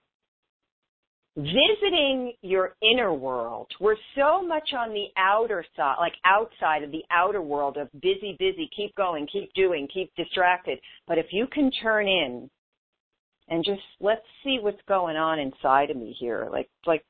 [1.36, 3.66] visiting your inner world.
[3.80, 8.36] We're so much on the outer side, like outside of the outer world of busy,
[8.38, 10.78] busy, keep going, keep doing, keep distracted.
[11.06, 12.48] But if you can turn in
[13.48, 16.48] and just let's see what's going on inside of me here.
[16.50, 17.04] Like, like,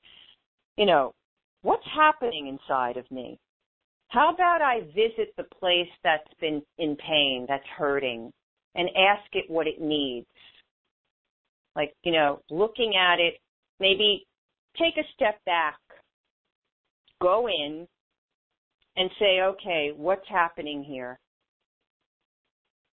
[0.76, 1.12] you know,
[1.62, 3.38] what's happening inside of me?
[4.12, 8.30] How about I visit the place that's been in pain, that's hurting,
[8.74, 10.26] and ask it what it needs?
[11.74, 13.36] Like, you know, looking at it,
[13.80, 14.26] maybe
[14.76, 15.78] take a step back,
[17.22, 17.88] go in,
[18.98, 21.18] and say, okay, what's happening here?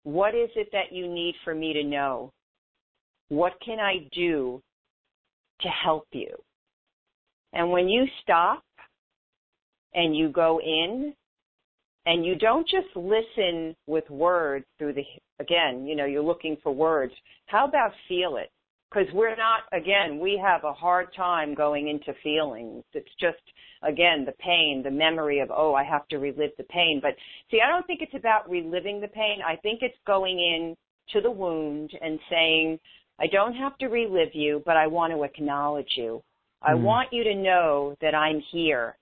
[0.02, 2.30] What is it that you need for me to know?
[3.30, 4.60] What can I do
[5.62, 6.36] to help you?
[7.54, 8.62] And when you stop
[9.97, 11.12] and you go in
[12.05, 15.03] and you don't just listen with words through the
[15.40, 17.12] again you know you're looking for words.
[17.47, 18.51] How about feel it?
[18.90, 22.84] Because we're not again we have a hard time going into feelings.
[22.92, 23.42] It's just
[23.82, 27.01] again the pain the memory of oh i have to relive the pain.
[27.03, 27.16] But
[27.51, 29.38] see i don't think it's about reliving the pain.
[29.44, 30.76] I think it's going in
[31.12, 32.78] to the wound and saying
[33.18, 36.22] i don't have to relive you but i want to acknowledge you.
[36.62, 36.82] I Mm.
[36.82, 38.97] want you to know that i'm here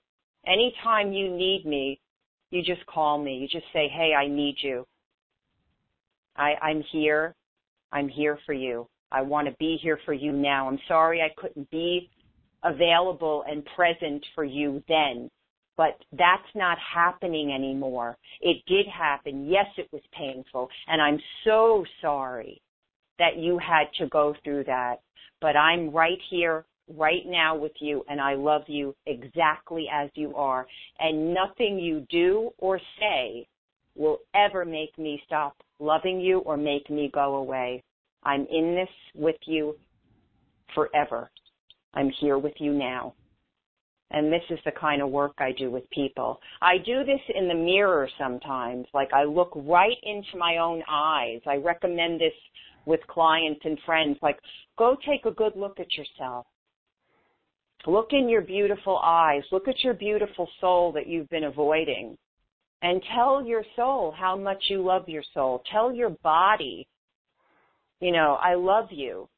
[0.46, 2.00] anytime you need me
[2.50, 4.86] you just call me you just say hey i need you
[6.36, 7.34] i i'm here
[7.92, 10.68] i'm here for you I want to be here for you now.
[10.68, 12.10] I'm sorry I couldn't be
[12.64, 15.30] available and present for you then,
[15.76, 18.18] but that's not happening anymore.
[18.40, 19.46] It did happen.
[19.46, 22.60] Yes, it was painful, and I'm so sorry
[23.20, 24.96] that you had to go through that,
[25.40, 30.34] but I'm right here right now with you and I love you exactly as you
[30.34, 30.66] are
[30.98, 33.46] and nothing you do or say
[33.96, 37.82] will ever make me stop loving you or make me go away.
[38.22, 39.76] I'm in this with you
[40.74, 41.30] forever.
[41.94, 43.14] I'm here with you now.
[44.10, 46.40] And this is the kind of work I do with people.
[46.62, 48.86] I do this in the mirror sometimes.
[48.92, 51.40] Like I look right into my own eyes.
[51.46, 52.32] I recommend this
[52.86, 54.18] with clients and friends.
[54.22, 54.38] Like
[54.78, 56.46] go take a good look at yourself.
[57.86, 59.42] Look in your beautiful eyes.
[59.52, 62.16] Look at your beautiful soul that you've been avoiding.
[62.82, 65.62] And tell your soul how much you love your soul.
[65.70, 66.86] Tell your body
[68.04, 69.30] you know, I love you.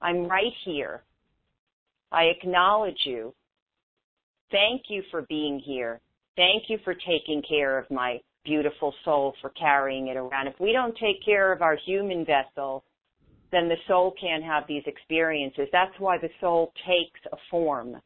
[0.00, 1.02] I'm right here.
[2.10, 3.34] I acknowledge you.
[4.50, 6.00] Thank you for being here.
[6.34, 10.46] Thank you for taking care of my beautiful soul, for carrying it around.
[10.46, 12.84] If we don't take care of our human vessel,
[13.52, 15.68] then the soul can't have these experiences.
[15.72, 17.96] That's why the soul takes a form.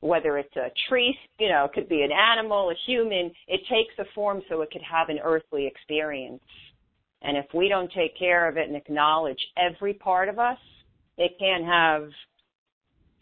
[0.00, 3.94] Whether it's a tree, you know, it could be an animal, a human, it takes
[3.98, 6.42] a form so it could have an earthly experience.
[7.22, 10.58] And if we don't take care of it and acknowledge every part of us,
[11.18, 12.08] it can have,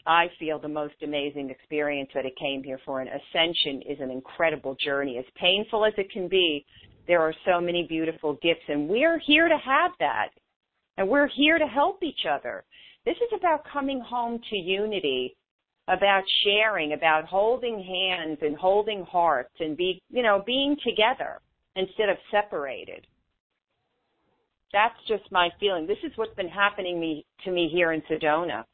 [0.06, 3.00] I feel, the most amazing experience that it came here for.
[3.00, 5.18] And ascension is an incredible journey.
[5.18, 6.64] As painful as it can be,
[7.08, 10.28] there are so many beautiful gifts, and we're here to have that.
[10.98, 12.64] And we're here to help each other.
[13.06, 15.34] This is about coming home to unity,
[15.86, 21.40] about sharing, about holding hands and holding hearts and be, you know, being together
[21.76, 23.06] instead of separated
[24.72, 25.86] that's just my feeling.
[25.86, 28.64] This is what's been happening me, to me here in Sedona.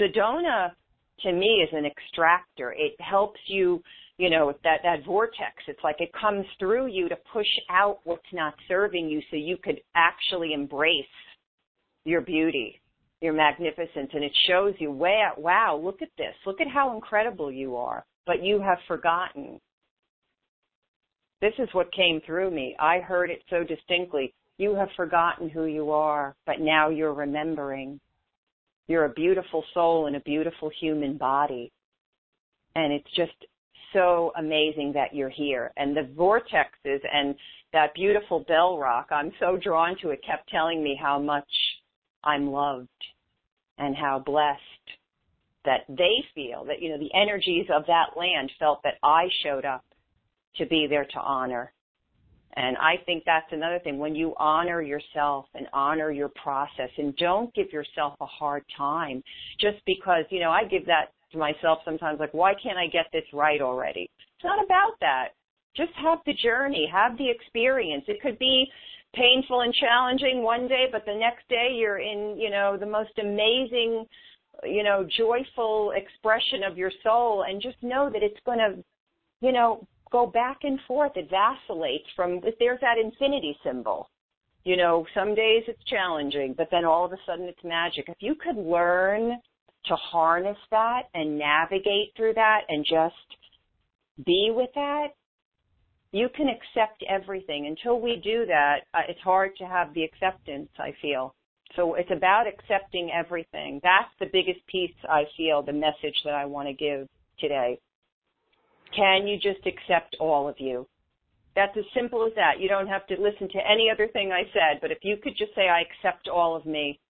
[0.00, 0.72] Sedona,
[1.20, 2.72] to me, is an extractor.
[2.72, 3.82] It helps you,
[4.18, 5.54] you know, that that vortex.
[5.68, 9.56] It's like it comes through you to push out what's not serving you, so you
[9.62, 11.04] could actually embrace
[12.04, 12.80] your beauty,
[13.20, 17.50] your magnificence, and it shows you, wow, wow, look at this, look at how incredible
[17.50, 18.04] you are.
[18.26, 19.60] But you have forgotten.
[21.40, 22.74] This is what came through me.
[22.80, 28.00] I heard it so distinctly you have forgotten who you are, but now you're remembering.
[28.88, 31.72] You're a beautiful soul in a beautiful human body.
[32.74, 33.34] And it's just
[33.92, 35.72] so amazing that you're here.
[35.76, 37.34] And the vortexes and
[37.72, 41.48] that beautiful bell rock, I'm so drawn to it, kept telling me how much
[42.24, 42.88] I'm loved
[43.78, 44.60] and how blessed
[45.64, 49.64] that they feel that, you know, the energies of that land felt that I showed
[49.64, 49.84] up
[50.56, 51.72] to be there to honor
[52.56, 53.98] and I think that's another thing.
[53.98, 59.22] When you honor yourself and honor your process and don't give yourself a hard time
[59.60, 63.06] just because, you know, I give that to myself sometimes like, why can't I get
[63.12, 64.10] this right already?
[64.18, 65.28] It's not about that.
[65.76, 68.04] Just have the journey, have the experience.
[68.08, 68.66] It could be
[69.14, 73.18] painful and challenging one day, but the next day you're in, you know, the most
[73.18, 74.06] amazing,
[74.64, 78.82] you know, joyful expression of your soul and just know that it's going to,
[79.40, 81.12] you know, go back and forth.
[81.16, 84.08] It vacillates from, there's that infinity symbol.
[84.64, 88.06] You know, some days it's challenging, but then all of a sudden it's magic.
[88.08, 89.40] If you could learn
[89.88, 93.14] to harness that and navigate through that and just
[94.24, 95.08] be with that,
[96.12, 97.66] you can accept everything.
[97.66, 101.34] Until we do that, uh, it's hard to have the acceptance, I feel.
[101.74, 103.80] So it's about accepting everything.
[103.82, 107.08] That's the biggest piece, I feel, the message that I want to give
[107.38, 107.78] today.
[108.94, 110.86] Can you just accept all of you?
[111.54, 112.60] That's as simple as that.
[112.60, 115.36] You don't have to listen to any other thing I said, but if you could
[115.36, 117.00] just say, I accept all of me,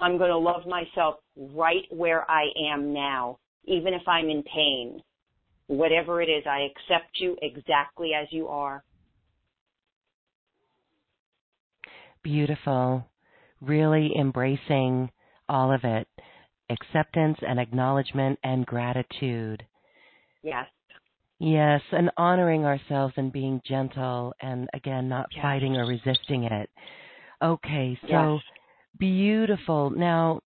[0.00, 5.00] I'm going to love myself right where I am now, even if I'm in pain.
[5.66, 8.84] Whatever it is, I accept you exactly as you are.
[12.22, 13.06] Beautiful.
[13.60, 15.10] Really embracing
[15.48, 16.08] all of it
[16.70, 19.62] acceptance and acknowledgement and gratitude.
[20.42, 20.66] Yes.
[21.38, 25.42] Yes, and honoring ourselves and being gentle and again not Yes.
[25.42, 26.70] fighting or resisting it.
[27.42, 28.42] Okay, so Yes.
[28.98, 29.90] Beautiful.
[29.90, 30.40] Now,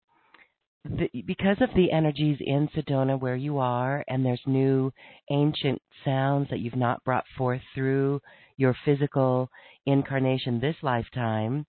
[0.85, 4.93] the, because of the energies in Sedona where you are, and there's new
[5.31, 8.21] ancient sounds that you've not brought forth through
[8.57, 9.51] your physical
[9.87, 11.67] incarnation this lifetime,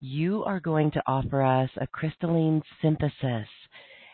[0.00, 3.48] you are going to offer us a crystalline synthesis.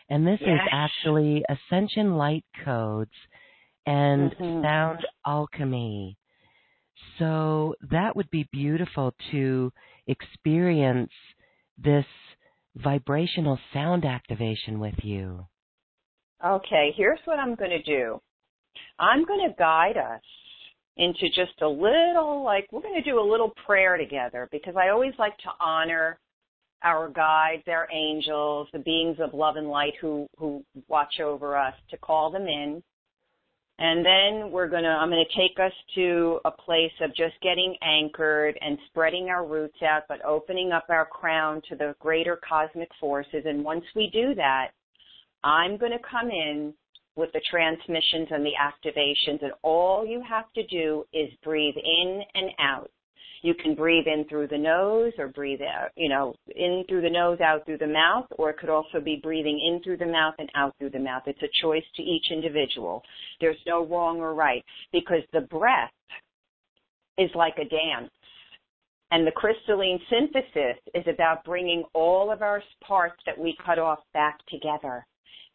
[0.09, 0.49] And this yes.
[0.55, 3.11] is actually Ascension Light Codes
[3.85, 4.63] and mm-hmm.
[4.63, 6.17] Sound Alchemy.
[7.19, 9.71] So that would be beautiful to
[10.07, 11.11] experience
[11.77, 12.05] this
[12.75, 15.45] vibrational sound activation with you.
[16.45, 18.21] Okay, here's what I'm going to do.
[18.99, 20.21] I'm going to guide us
[20.97, 24.89] into just a little, like, we're going to do a little prayer together because I
[24.89, 26.19] always like to honor
[26.83, 31.73] our guides, our angels, the beings of love and light who, who watch over us,
[31.89, 32.83] to call them in
[33.77, 37.33] and then we're going to, I'm going to take us to a place of just
[37.41, 42.39] getting anchored and spreading our roots out, but opening up our crown to the greater
[42.47, 43.43] cosmic forces.
[43.45, 44.71] And once we do that,
[45.43, 46.73] I'm going to come in
[47.17, 49.43] with the transmissions and the activations.
[49.43, 52.89] And all you have to do is breathe in and out
[53.45, 57.09] you can breathe in through the nose or breathe out, you know, in through the
[57.09, 60.33] nose, out through the mouth, or it could also be breathing in through the mouth
[60.39, 61.21] and out through the mouth.
[61.27, 63.03] It's a choice to each individual.
[63.39, 65.91] There's no wrong or right because the breath
[67.19, 68.11] is like a dance.
[69.11, 73.99] And the crystalline synthesis is about bringing all of our parts that we cut off
[74.15, 75.05] back together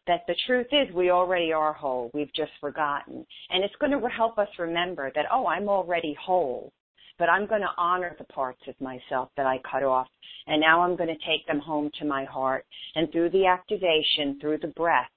[0.07, 2.11] that the truth is we already are whole.
[2.15, 3.27] We've just forgotten.
[3.51, 6.73] And it's going to help us remember that, oh, I'm already whole
[7.19, 10.09] but I'm going to honor the parts of myself that I cut off.
[10.47, 12.65] And now I'm going to take them home to my heart.
[12.95, 15.11] And through the activation, through the breath,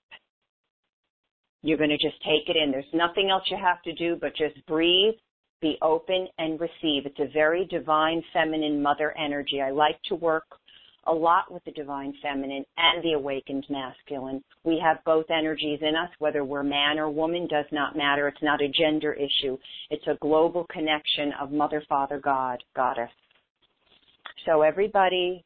[1.64, 2.72] you're going to just take it in.
[2.72, 5.16] There's nothing else you have to do but just breathe,
[5.62, 7.06] be open, and receive.
[7.06, 9.62] It's a very divine, feminine mother energy.
[9.62, 10.44] I like to work
[11.08, 14.44] a lot with the divine feminine and the awakened masculine.
[14.64, 18.28] We have both energies in us, whether we're man or woman does not matter.
[18.28, 19.58] It's not a gender issue.
[19.90, 23.10] It's a global connection of mother, father, God, goddess.
[24.46, 25.44] So everybody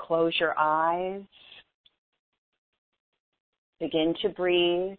[0.00, 1.22] close your eyes.
[3.80, 4.98] Begin to breathe.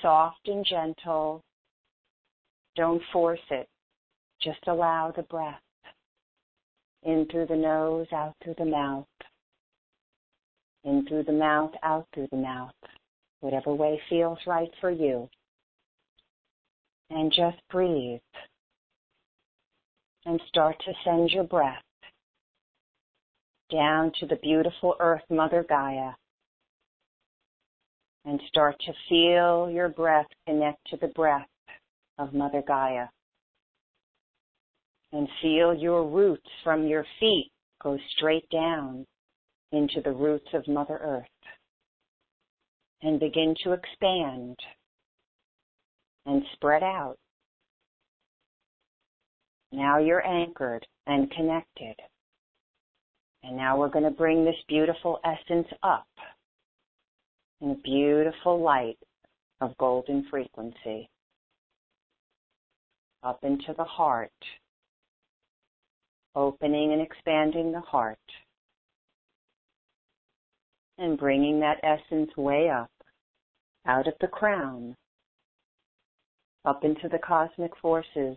[0.00, 1.42] Soft and gentle.
[2.76, 3.68] Don't force it.
[4.42, 5.60] Just allow the breath
[7.06, 9.06] in through the nose, out through the mouth.
[10.84, 12.74] In through the mouth, out through the mouth.
[13.40, 15.28] Whatever way feels right for you.
[17.10, 18.20] And just breathe.
[20.24, 21.82] And start to send your breath
[23.70, 26.10] down to the beautiful earth, Mother Gaia.
[28.24, 31.46] And start to feel your breath connect to the breath
[32.18, 33.06] of Mother Gaia
[35.12, 37.50] and feel your roots from your feet
[37.82, 39.06] go straight down
[39.72, 41.24] into the roots of Mother Earth
[43.02, 44.56] and begin to expand
[46.24, 47.16] and spread out.
[49.72, 51.94] Now you're anchored and connected.
[53.42, 56.08] And now we're going to bring this beautiful essence up
[57.60, 58.98] in a beautiful light
[59.60, 61.08] of golden frequency
[63.22, 64.30] up into the heart
[66.36, 68.18] opening and expanding the heart
[70.98, 72.90] and bringing that essence way up
[73.86, 74.94] out of the crown
[76.64, 78.36] up into the cosmic forces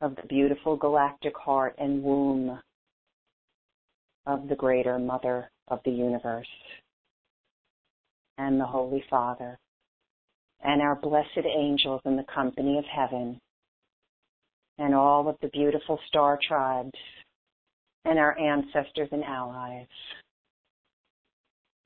[0.00, 2.60] of the beautiful galactic heart and womb
[4.26, 6.46] of the greater mother of the universe
[8.38, 9.58] and the Holy Father
[10.62, 13.38] and our blessed angels in the company of heaven
[14.78, 16.98] and all of the beautiful star tribes
[18.04, 19.86] and our ancestors and allies.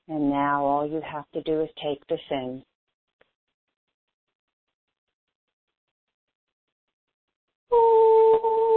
[0.07, 2.63] And now all you have to do is take this in.
[7.71, 8.68] Ooh.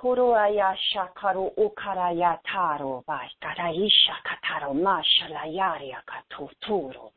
[0.00, 7.12] Kuraya shakaru ukaraya taro bai karaisha kataro mashala yaria katuturo.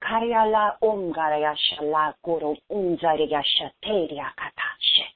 [0.00, 5.06] Karyala umgaraya shala guru unzariya shateria katashe.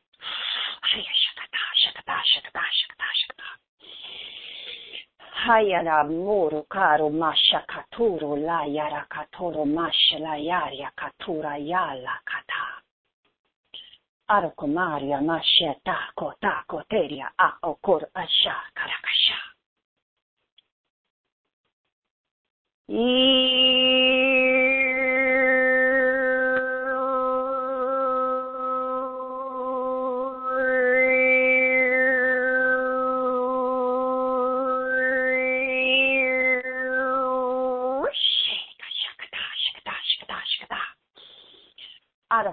[5.46, 12.41] Hayara muru karu masha katuru la yara katuru masha la yaria katura yala kata.
[14.28, 17.58] Arokumaria mashe tako tako teria a
[18.14, 19.38] asha karakasha.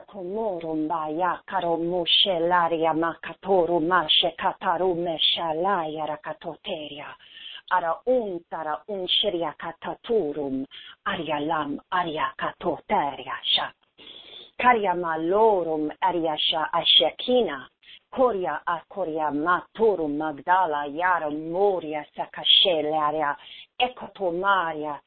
[0.10, 7.05] Arakomorum baya karo mushelaria makatoru mashe kataru meshalaya rakatoteria.
[7.72, 10.66] Ara untara unshiria kataturum
[11.05, 13.72] arialam aria katoteria sha.
[14.60, 17.68] Karia malorum ariasha ashekina.
[18.12, 23.36] Koria akoria magdala yara moria sakashelaria
[23.80, 24.99] ekotomaria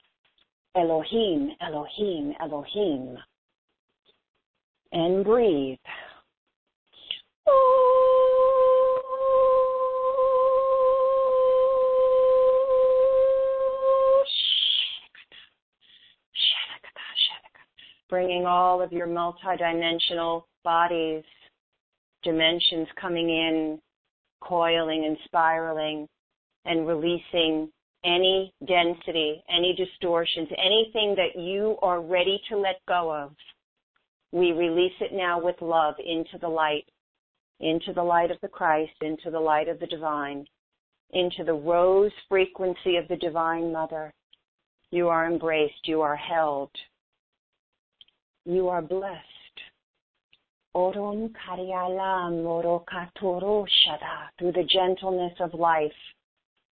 [0.74, 3.18] Elohim, Elohim, Elohim
[4.92, 5.78] and breathe.
[18.10, 21.24] Bringing all of your multidimensional bodies,
[22.22, 23.80] dimensions coming in,
[24.42, 26.06] coiling and spiraling,
[26.66, 27.70] and releasing
[28.04, 33.32] any density, any distortions, anything that you are ready to let go of
[34.32, 36.86] we release it now with love into the light,
[37.60, 40.46] into the light of the Christ, into the light of the divine,
[41.10, 44.12] into the rose frequency of the divine mother.
[44.90, 46.70] You are embraced, you are held,
[48.44, 49.22] you are blessed.
[50.74, 54.30] Orum karyalam morokatoroshada.
[54.38, 55.92] Through the gentleness of life,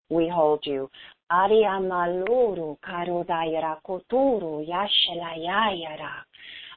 [0.08, 0.90] we hold you.
[1.30, 6.24] Ariamaluru karodayara koturu yashalayayara.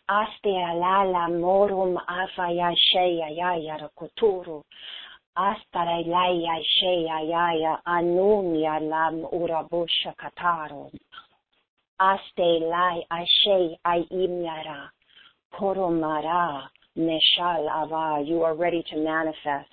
[0.10, 4.62] Aste alala morum afaya sheya yaya kuturu.
[5.38, 10.92] Astara laya sheya yaya anunya lam urabusha kataro.
[12.02, 14.90] Aste lai ashe ayimyara.
[15.54, 18.24] Koromara neshal ava.
[18.26, 19.70] You are ready to manifest.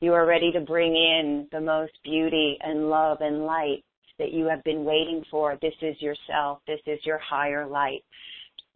[0.00, 3.84] You are ready to bring in the most beauty and love and light
[4.18, 5.58] that you have been waiting for.
[5.60, 6.60] This is yourself.
[6.66, 8.02] This is your higher light.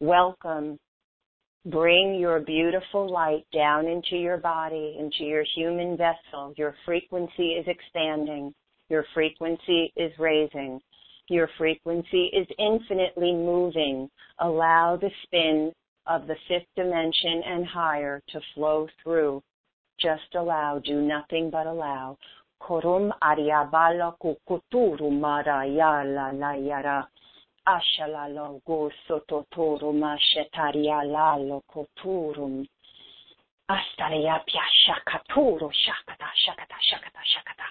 [0.05, 0.79] Welcome.
[1.65, 6.53] Bring your beautiful light down into your body, into your human vessel.
[6.59, 8.53] Your frequency is expanding.
[8.91, 10.79] Your frequency is raising.
[11.29, 14.11] Your frequency is infinitely moving.
[14.41, 15.73] Allow the spin
[16.07, 19.43] of the fifth dimension and higher to flow through.
[19.99, 20.81] Just allow.
[20.81, 22.19] Do nothing but allow.
[22.61, 24.13] Korum ariabala
[26.35, 27.07] layara.
[27.67, 32.67] Ashalalo go sototorum ashetaria lalo koturum.
[33.69, 37.67] Astaria piashakaturu shakata shakata shakata shakata.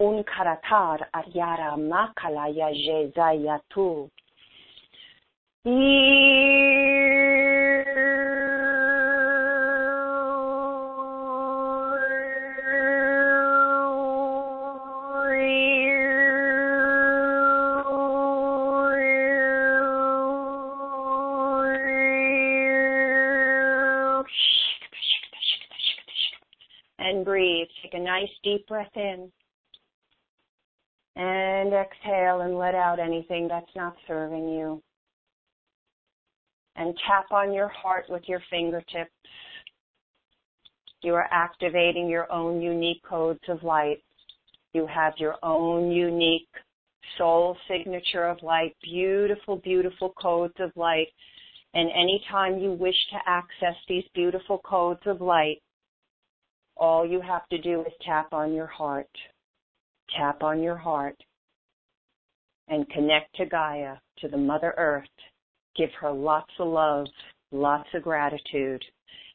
[0.00, 3.60] Un karatar aryara makala ya jezaya
[28.24, 29.30] nice deep breath in.
[31.16, 34.82] And exhale and let out anything that's not serving you.
[36.76, 39.12] And tap on your heart with your fingertips.
[41.02, 44.02] You are activating your own unique codes of light.
[44.72, 46.48] You have your own unique
[47.16, 51.08] soul signature of light, beautiful, beautiful codes of light.
[51.74, 55.58] And anytime you wish to access these beautiful codes of light,
[56.76, 59.10] all you have to do is tap on your heart.
[60.16, 61.16] Tap on your heart
[62.68, 65.08] and connect to Gaia, to the Mother Earth.
[65.76, 67.06] Give her lots of love,
[67.52, 68.82] lots of gratitude,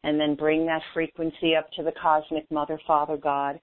[0.03, 3.59] and then bring that frequency up to the cosmic Mother, Father, God,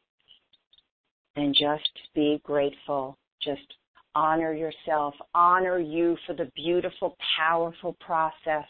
[1.36, 3.16] and just be grateful.
[3.42, 3.74] Just
[4.14, 5.14] honor yourself.
[5.34, 8.66] Honor you for the beautiful, powerful process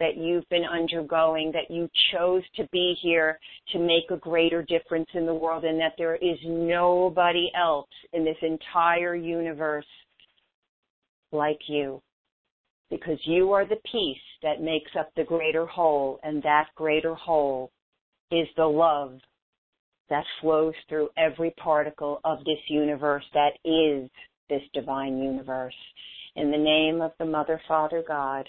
[0.00, 3.38] that you've been undergoing, that you chose to be here
[3.72, 8.24] to make a greater difference in the world, and that there is nobody else in
[8.24, 9.86] this entire universe
[11.32, 12.02] like you.
[12.90, 17.70] because you are the piece that makes up the greater whole, and that greater whole
[18.30, 19.18] is the love
[20.08, 24.10] that flows through every particle of this universe that is
[24.48, 25.74] this divine universe.
[26.34, 28.48] In the name of the Mother, Father, God,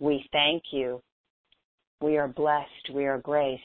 [0.00, 1.00] we thank you.
[2.00, 2.90] We are blessed.
[2.92, 3.62] We are graced.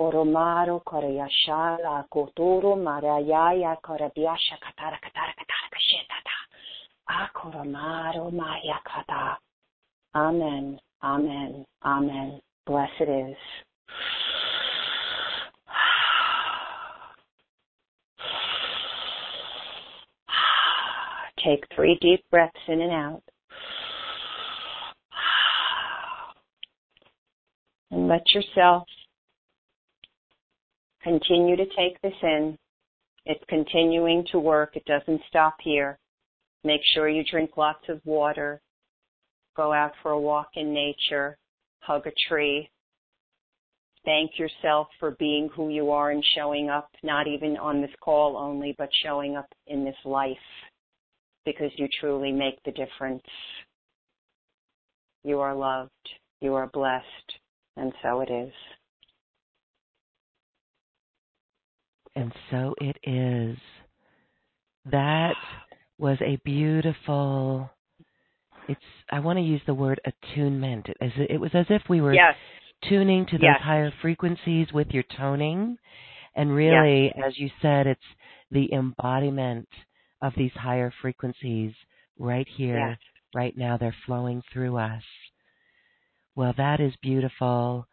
[0.00, 6.36] Oromaro korayashala kotoro marayaya korabiasha katara katara katara kashetata.
[7.10, 9.38] Akoromaro maya kata.
[10.14, 10.78] Amen.
[11.02, 11.64] Amen.
[11.84, 12.40] Amen.
[12.66, 13.36] Blessed is.
[21.44, 23.22] Take three deep breaths in and out.
[27.90, 28.84] And let yourself
[31.02, 32.56] continue to take this in.
[33.24, 34.76] It's continuing to work.
[34.76, 35.98] It doesn't stop here.
[36.64, 38.60] Make sure you drink lots of water.
[39.56, 41.36] Go out for a walk in nature.
[41.80, 42.68] Hug a tree.
[44.04, 48.36] Thank yourself for being who you are and showing up, not even on this call
[48.36, 50.36] only, but showing up in this life
[51.44, 53.22] because you truly make the difference.
[55.24, 55.90] You are loved.
[56.40, 57.04] You are blessed.
[57.78, 58.52] And so it is.
[62.16, 63.56] And so it is.
[64.90, 65.34] That
[65.98, 67.70] was a beautiful
[68.68, 70.88] it's I want to use the word attunement.
[71.00, 72.34] As it was as if we were yes.
[72.88, 73.60] tuning to those yes.
[73.62, 75.78] higher frequencies with your toning.
[76.36, 77.24] And really, yes.
[77.28, 78.00] as you said, it's
[78.50, 79.68] the embodiment
[80.22, 81.72] of these higher frequencies
[82.18, 82.98] right here,
[83.34, 83.76] right now.
[83.78, 85.02] They're flowing through us.
[86.38, 87.88] Well, that is beautiful.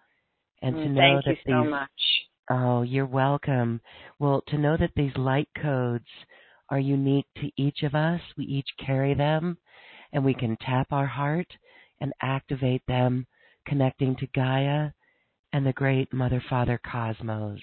[0.61, 1.89] And to mm, know thank that you so these, much.
[2.51, 3.81] Oh, you're welcome.
[4.19, 6.05] Well, to know that these light codes
[6.69, 9.57] are unique to each of us, we each carry them,
[10.13, 11.47] and we can tap our heart
[11.99, 13.25] and activate them,
[13.65, 14.91] connecting to Gaia
[15.51, 17.59] and the great Mother Father Cosmos.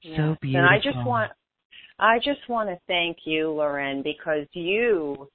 [0.00, 0.16] Yes.
[0.16, 0.70] So beautiful.
[0.70, 1.32] And I just want
[1.98, 5.28] I just want to thank you, Loren, because you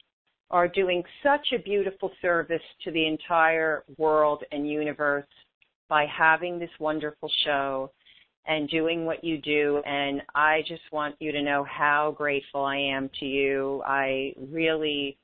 [0.52, 5.26] are doing such a beautiful service to the entire world and universe
[5.88, 7.90] by having this wonderful show
[8.46, 9.82] and doing what you do.
[9.86, 13.82] And I just want you to know how grateful I am to you.
[13.86, 15.16] I really,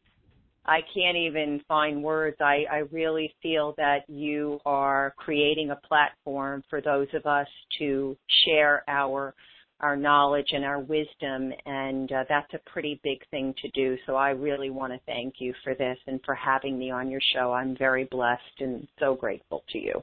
[0.65, 2.37] I can't even find words.
[2.41, 7.49] I, I really feel that you are creating a platform for those of us
[7.79, 8.17] to
[8.47, 9.35] share our
[9.81, 13.97] our knowledge and our wisdom, and uh, that's a pretty big thing to do.
[14.07, 17.21] So I really want to thank you for this and for having me on your
[17.35, 17.53] show.
[17.53, 20.03] I'm very blessed and so grateful to you.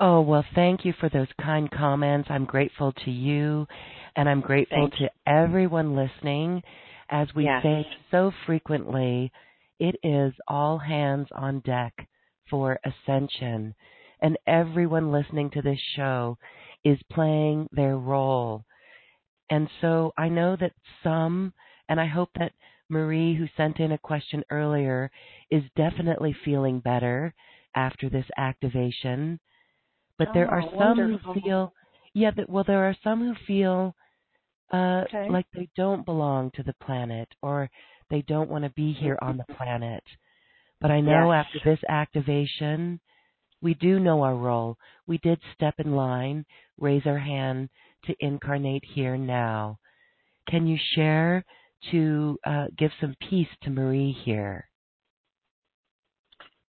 [0.00, 2.28] Oh, well, thank you for those kind comments.
[2.30, 3.66] I'm grateful to you,
[4.16, 6.62] and I'm grateful thank to everyone listening.
[7.08, 7.62] As we yes.
[7.62, 9.30] say so frequently,
[9.78, 11.94] it is all hands on deck
[12.50, 13.74] for ascension.
[14.20, 16.38] And everyone listening to this show
[16.84, 18.64] is playing their role.
[19.50, 20.72] And so I know that
[21.02, 21.52] some,
[21.88, 22.52] and I hope that
[22.88, 25.10] Marie, who sent in a question earlier,
[25.50, 27.34] is definitely feeling better
[27.74, 29.40] after this activation.
[30.18, 31.34] But oh, there are some wonderful.
[31.34, 31.72] who feel,
[32.14, 33.94] yeah, that, well, there are some who feel
[34.72, 35.28] uh, okay.
[35.30, 37.70] like they don't belong to the planet or
[38.10, 40.02] they don't want to be here on the planet.
[40.80, 41.46] But I know yes.
[41.46, 43.00] after this activation,
[43.62, 44.76] we do know our role.
[45.06, 46.44] We did step in line,
[46.78, 47.68] raise our hand
[48.04, 49.78] to incarnate here now.
[50.48, 51.44] Can you share
[51.92, 54.68] to uh, give some peace to Marie here?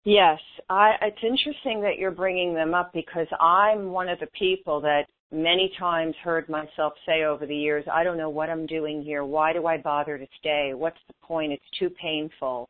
[0.05, 0.39] Yes,
[0.69, 5.03] I, it's interesting that you're bringing them up because I'm one of the people that
[5.31, 9.23] many times heard myself say over the years, I don't know what I'm doing here.
[9.23, 10.73] Why do I bother to stay?
[10.75, 11.53] What's the point?
[11.53, 12.69] It's too painful.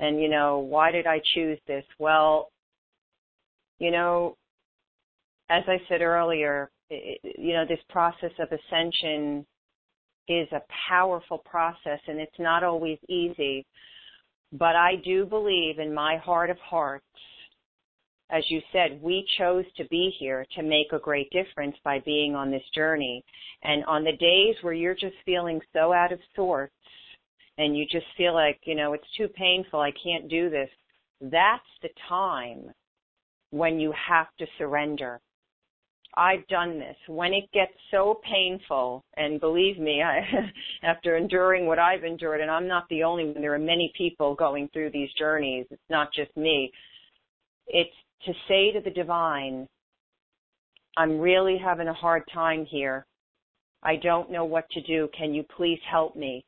[0.00, 1.84] And, you know, why did I choose this?
[2.00, 2.50] Well,
[3.78, 4.36] you know,
[5.50, 9.44] as I said earlier, it, you know, this process of ascension
[10.28, 13.66] is a powerful process and it's not always easy.
[14.52, 17.04] But I do believe in my heart of hearts,
[18.30, 22.34] as you said, we chose to be here to make a great difference by being
[22.34, 23.22] on this journey.
[23.62, 26.72] And on the days where you're just feeling so out of sorts
[27.58, 30.70] and you just feel like, you know, it's too painful, I can't do this,
[31.20, 32.72] that's the time
[33.54, 35.20] when you have to surrender.
[36.16, 36.96] I've done this.
[37.06, 40.22] When it gets so painful, and believe me, I,
[40.82, 44.34] after enduring what I've endured, and I'm not the only one, there are many people
[44.34, 45.66] going through these journeys.
[45.70, 46.72] It's not just me.
[47.68, 47.94] It's
[48.26, 49.68] to say to the divine,
[50.96, 53.06] I'm really having a hard time here.
[53.84, 55.08] I don't know what to do.
[55.16, 56.44] Can you please help me?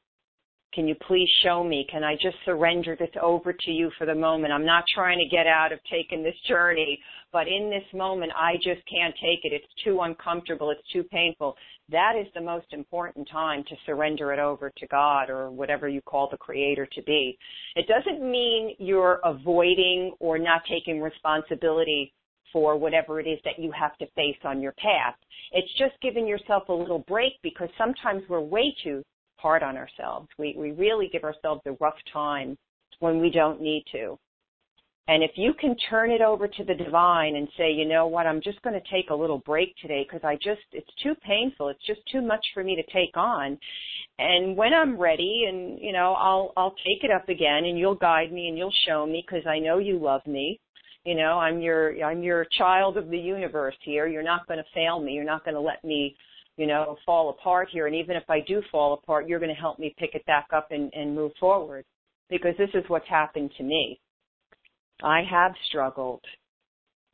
[0.76, 1.86] Can you please show me?
[1.90, 4.52] Can I just surrender this over to you for the moment?
[4.52, 7.00] I'm not trying to get out of taking this journey,
[7.32, 9.54] but in this moment, I just can't take it.
[9.54, 10.70] It's too uncomfortable.
[10.70, 11.56] It's too painful.
[11.90, 16.02] That is the most important time to surrender it over to God or whatever you
[16.02, 17.38] call the creator to be.
[17.74, 22.12] It doesn't mean you're avoiding or not taking responsibility
[22.52, 25.14] for whatever it is that you have to face on your path.
[25.52, 29.02] It's just giving yourself a little break because sometimes we're way too
[29.38, 30.28] hard on ourselves.
[30.38, 32.56] We, we really give ourselves a rough time
[33.00, 34.18] when we don't need to.
[35.08, 38.26] And if you can turn it over to the divine and say, you know what,
[38.26, 41.68] I'm just going to take a little break today because I just, it's too painful.
[41.68, 43.56] It's just too much for me to take on.
[44.18, 47.94] And when I'm ready and, you know, I'll, I'll take it up again and you'll
[47.94, 50.58] guide me and you'll show me because I know you love me.
[51.04, 54.08] You know, I'm your, I'm your child of the universe here.
[54.08, 55.12] You're not going to fail me.
[55.12, 56.16] You're not going to let me,
[56.56, 57.86] you know, fall apart here.
[57.86, 60.48] And even if I do fall apart, you're going to help me pick it back
[60.54, 61.84] up and, and move forward
[62.28, 64.00] because this is what's happened to me
[65.02, 66.22] I have struggled,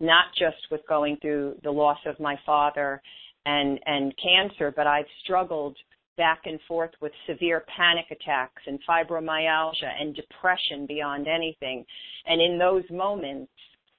[0.01, 3.03] not just with going through the loss of my father
[3.45, 5.77] and, and cancer, but I've struggled
[6.17, 11.85] back and forth with severe panic attacks and fibromyalgia and depression beyond anything.
[12.27, 13.51] And in those moments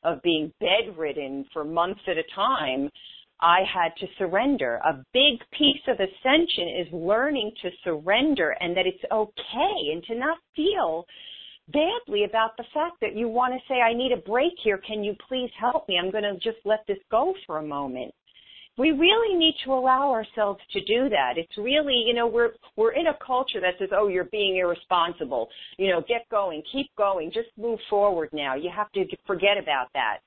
[0.04, 2.90] of being bedridden for months at a time,
[3.42, 4.76] I had to surrender.
[4.86, 10.16] A big piece of ascension is learning to surrender and that it's okay and to
[10.16, 11.06] not feel
[11.72, 14.78] badly about the fact that you want to say, I need a break here.
[14.78, 15.98] Can you please help me?
[15.98, 18.14] I'm going to just let this go for a moment.
[18.78, 21.34] We really need to allow ourselves to do that.
[21.38, 25.48] It's really, you know, we're we're in a culture that says, "Oh, you're being irresponsible."
[25.78, 28.56] You know, get going, keep going, just move forward now.
[28.56, 30.22] You have to forget about that.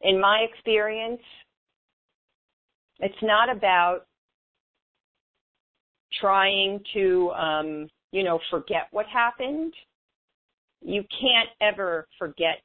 [0.00, 1.20] In my experience,
[3.00, 4.00] it's not about
[6.20, 9.74] trying to um, you know, forget what happened
[10.82, 12.62] you can't ever forget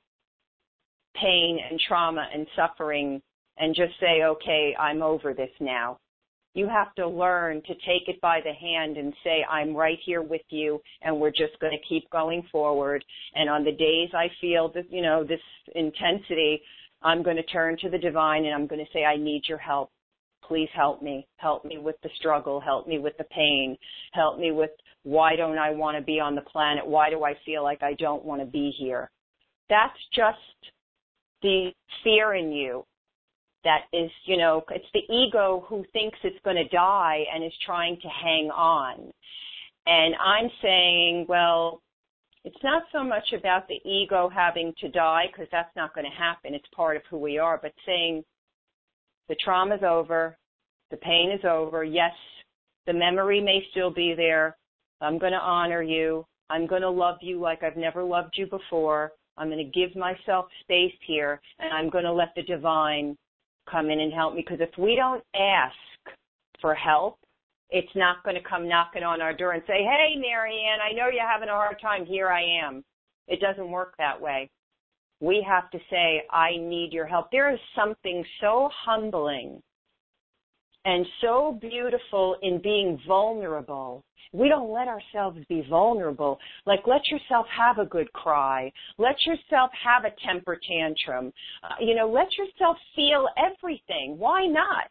[1.19, 3.21] pain and trauma and suffering
[3.57, 5.97] and just say, okay, I'm over this now.
[6.53, 10.21] You have to learn to take it by the hand and say, I'm right here
[10.21, 13.03] with you and we're just going to keep going forward.
[13.35, 15.39] And on the days I feel this, you know, this
[15.75, 16.61] intensity,
[17.01, 19.57] I'm going to turn to the divine and I'm going to say, I need your
[19.57, 19.91] help.
[20.51, 21.25] Please help me.
[21.37, 22.59] Help me with the struggle.
[22.59, 23.77] Help me with the pain.
[24.11, 24.71] Help me with
[25.03, 26.85] why don't I want to be on the planet?
[26.85, 29.09] Why do I feel like I don't want to be here?
[29.69, 30.73] That's just
[31.41, 31.69] the
[32.03, 32.83] fear in you
[33.63, 37.53] that is, you know, it's the ego who thinks it's going to die and is
[37.65, 39.09] trying to hang on.
[39.85, 41.81] And I'm saying, well,
[42.43, 46.17] it's not so much about the ego having to die because that's not going to
[46.21, 46.53] happen.
[46.53, 48.25] It's part of who we are, but saying
[49.29, 50.37] the trauma's over,
[50.91, 51.83] the pain is over.
[51.83, 52.11] Yes,
[52.85, 54.57] the memory may still be there,
[55.01, 56.25] I'm going to honor you.
[56.49, 59.13] I'm going to love you like I've never loved you before.
[59.37, 63.17] I'm going to give myself space here and I'm going to let the divine
[63.69, 65.75] come in and help me because if we don't ask
[66.59, 67.17] for help,
[67.69, 71.07] it's not going to come knocking on our door and say, Hey, Marianne, I know
[71.11, 72.05] you're having a hard time.
[72.05, 72.83] Here I am.
[73.27, 74.49] It doesn't work that way.
[75.21, 77.31] We have to say, I need your help.
[77.31, 79.61] There is something so humbling
[80.85, 84.03] and so beautiful in being vulnerable.
[84.33, 86.39] We don't let ourselves be vulnerable.
[86.65, 88.71] Like, let yourself have a good cry.
[88.97, 91.33] Let yourself have a temper tantrum.
[91.63, 94.17] Uh, you know, let yourself feel everything.
[94.17, 94.85] Why not?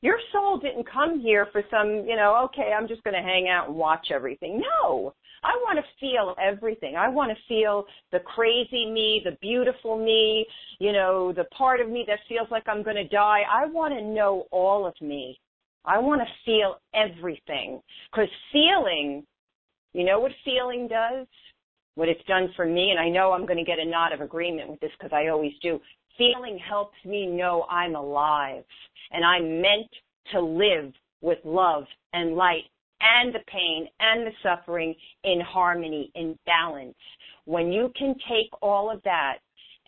[0.00, 3.48] Your soul didn't come here for some, you know, okay, I'm just going to hang
[3.48, 4.62] out and watch everything.
[4.82, 5.14] No.
[5.44, 6.96] I want to feel everything.
[6.96, 10.46] I want to feel the crazy me, the beautiful me,
[10.78, 13.42] you know, the part of me that feels like I'm going to die.
[13.52, 15.38] I want to know all of me.
[15.84, 17.82] I want to feel everything.
[18.10, 19.24] Because feeling,
[19.92, 21.26] you know what feeling does?
[21.94, 24.20] What it's done for me, and I know I'm going to get a nod of
[24.20, 25.78] agreement with this because I always do.
[26.18, 28.64] Feeling helps me know I'm alive
[29.12, 29.90] and I'm meant
[30.32, 32.64] to live with love and light
[33.04, 34.94] and the pain and the suffering
[35.24, 36.96] in harmony, in balance.
[37.44, 39.38] When you can take all of that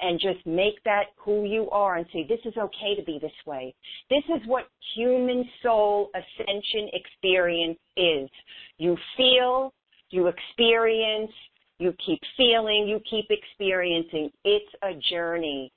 [0.01, 3.33] and just make that who you are and say, this is okay to be this
[3.47, 3.75] way.
[4.11, 8.29] This is what human soul ascension experience is.
[8.77, 9.73] You feel,
[10.11, 11.33] you experience,
[11.79, 14.31] you keep feeling, you keep experiencing.
[14.45, 15.73] It's a journey.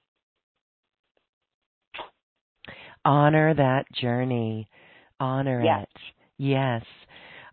[3.06, 4.68] Honor that journey.
[5.20, 5.88] Honor yes.
[5.96, 6.02] it.
[6.38, 6.84] Yes.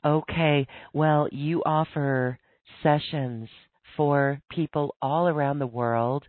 [0.07, 0.67] Okay.
[0.95, 2.39] Well, you offer
[2.83, 3.49] sessions
[3.97, 6.25] for people all around the world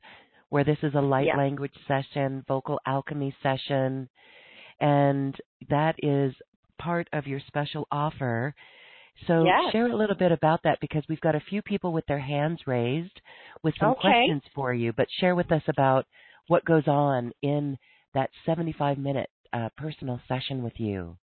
[0.50, 1.38] where this is a light yeah.
[1.38, 4.10] language session, vocal alchemy session,
[4.80, 5.36] and
[5.70, 6.34] that is
[6.80, 8.56] part of your special offer.
[9.28, 9.72] So Yes.
[9.72, 12.62] share a little bit about that because we've got a few people with their hands
[12.68, 13.22] raised
[13.64, 14.02] with some Okay.
[14.02, 14.94] questions for you.
[14.94, 16.06] But share with us about
[16.48, 17.78] what goes on in
[18.14, 21.18] that 75 minute uh, personal session with you.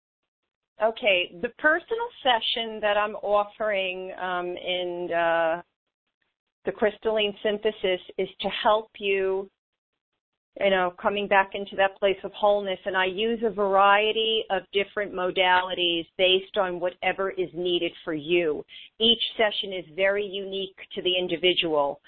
[0.83, 5.63] Okay, the personal session that I'm offering um, in uh,
[6.65, 9.49] the crystalline synthesis is to help you,
[10.61, 12.81] you know, coming back into that place of wholeness.
[12.85, 18.65] And I use a variety of different modalities based on whatever is needed for you.
[18.99, 22.01] Each session is very unique to the individual.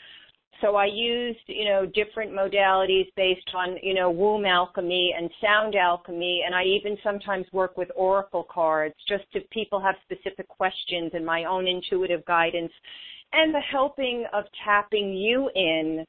[0.60, 5.74] So I used, you know, different modalities based on, you know, womb alchemy and sound
[5.74, 11.10] alchemy, and I even sometimes work with oracle cards just if people have specific questions
[11.14, 12.72] and my own intuitive guidance
[13.32, 16.04] and the helping of tapping you in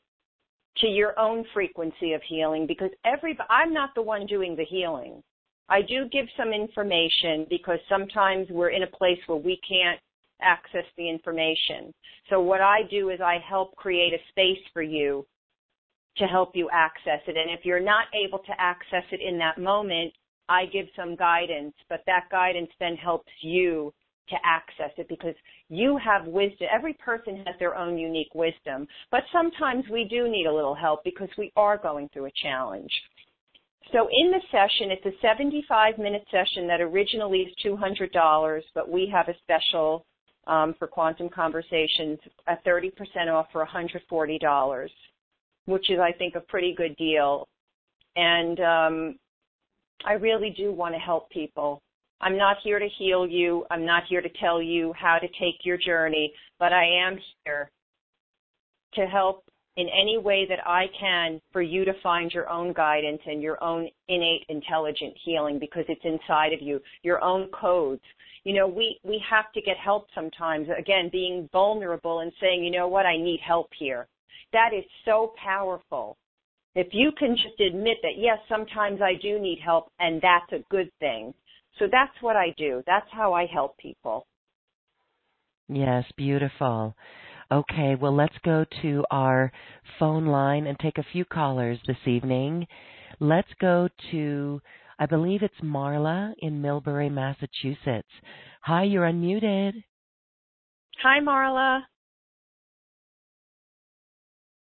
[0.77, 5.23] to your own frequency of healing because every I'm not the one doing the healing.
[5.67, 9.99] I do give some information because sometimes we're in a place where we can't
[10.41, 11.93] access the information.
[12.29, 15.25] So what I do is I help create a space for you
[16.17, 17.35] to help you access it.
[17.37, 20.13] And if you're not able to access it in that moment,
[20.47, 23.93] I give some guidance, but that guidance then helps you
[24.29, 25.35] to access it because
[25.69, 26.67] you have wisdom.
[26.71, 31.03] Every person has their own unique wisdom, but sometimes we do need a little help
[31.03, 32.91] because we are going through a challenge.
[33.91, 39.11] So in the session, it's a 75 minute session that originally is $200, but we
[39.13, 40.05] have a special
[40.47, 42.91] um, for Quantum Conversations at 30%
[43.31, 44.89] off for $140,
[45.65, 47.47] which is, I think, a pretty good deal.
[48.15, 49.15] And um,
[50.05, 51.81] I really do want to help people.
[52.21, 53.65] I'm not here to heal you.
[53.69, 57.69] I'm not here to tell you how to take your journey, but I am here
[58.93, 59.44] to help
[59.77, 63.61] in any way that I can for you to find your own guidance and your
[63.63, 68.01] own innate intelligent healing because it's inside of you, your own codes.
[68.45, 70.67] You know, we, we have to get help sometimes.
[70.77, 74.07] Again, being vulnerable and saying, you know what, I need help here.
[74.53, 76.17] That is so powerful.
[76.75, 80.63] If you can just admit that, yes, sometimes I do need help and that's a
[80.69, 81.33] good thing.
[81.79, 82.81] So that's what I do.
[82.85, 84.25] That's how I help people.
[85.67, 86.95] Yes, beautiful.
[87.51, 89.51] Okay, well, let's go to our
[89.99, 92.65] phone line and take a few callers this evening.
[93.19, 94.61] Let's go to,
[94.97, 98.09] I believe it's Marla in Millbury, Massachusetts.
[98.61, 99.73] Hi, you're unmuted.
[101.03, 101.81] Hi, Marla.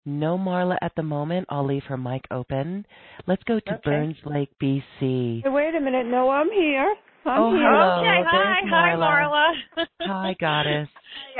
[0.05, 1.47] No Marla at the moment.
[1.49, 2.85] I'll leave her mic open.
[3.25, 3.81] Let's go to Okay.
[3.85, 5.43] Burns Lake, BC.
[5.43, 6.05] Hey, wait a minute.
[6.07, 6.93] No, I'm here.
[7.25, 7.69] I'm Oh, here.
[7.71, 7.99] hello.
[8.01, 9.53] okay, hi, there's hi, Marla.
[9.77, 9.85] Marla.
[10.01, 10.89] Hi, goddess.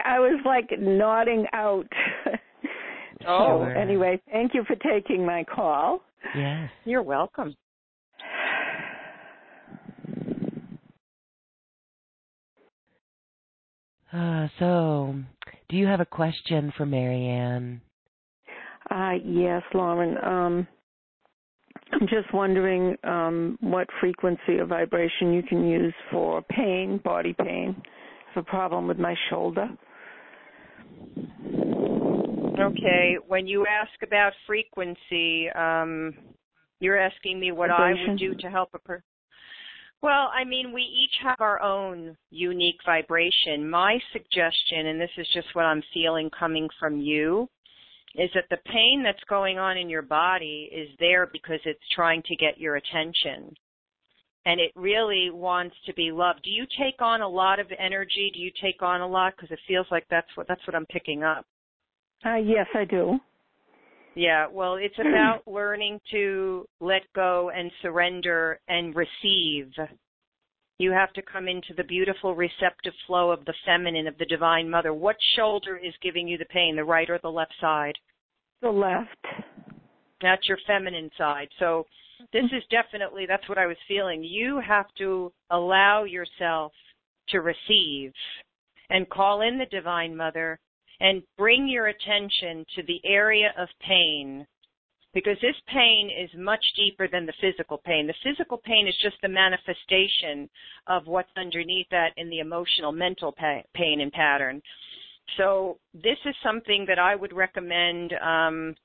[0.04, 1.88] I was like nodding out.
[3.28, 3.64] Oh.
[3.66, 6.02] So anyway, thank you for taking my call.
[6.38, 6.70] Yes.
[6.84, 7.56] You're welcome.
[14.14, 15.16] Uh, so,
[15.70, 17.82] do you have a question for Marianne?
[18.92, 20.18] Uh, yes, Lauren.
[20.24, 20.68] Um,
[21.96, 27.74] I'm just wondering um, what frequency of vibration you can use for pain, body pain.
[27.78, 29.70] I have a problem with my shoulder.
[32.60, 36.14] Okay, when you ask about frequency, um,
[36.82, 39.04] you're asking me what I would do to help a person.
[40.02, 43.70] Well, I mean, we each have our own unique vibration.
[43.70, 47.50] My suggestion, and this is just what I'm feeling coming from you,
[48.18, 52.22] is that the pain that's going on in your body is there because it's trying
[52.24, 53.54] to get your attention.
[54.46, 56.44] And it really wants to be loved.
[56.44, 58.32] Do you take on a lot of energy?
[58.34, 59.34] Do you take on a lot?
[59.36, 61.46] Because it feels like that's what that's what I'm picking up.
[62.24, 63.20] Uh, yes, I do.
[64.16, 69.72] Yeah, well, it's about learning to let go and surrender and receive.
[70.78, 74.70] You have to come into the beautiful receptive flow of the feminine, of the divine
[74.70, 74.94] mother.
[74.94, 77.96] What shoulder is giving you the pain, the right or the left side?
[78.62, 79.46] The left.
[80.22, 81.48] That's your feminine side.
[81.60, 81.86] So
[82.34, 84.24] this is definitely, that's what I was feeling.
[84.24, 86.74] You have to allow yourself
[87.30, 88.12] to receive
[88.90, 90.60] and call in the divine mother
[91.00, 94.46] and bring your attention to the area of pain
[95.16, 98.06] because this pain is much deeper than the physical pain.
[98.06, 100.50] The physical pain is just the manifestation
[100.88, 104.62] of what's underneath that in the emotional, mental pa- pain and pattern.
[105.38, 108.14] So this is something that I would recommend.
[108.22, 108.76] Um,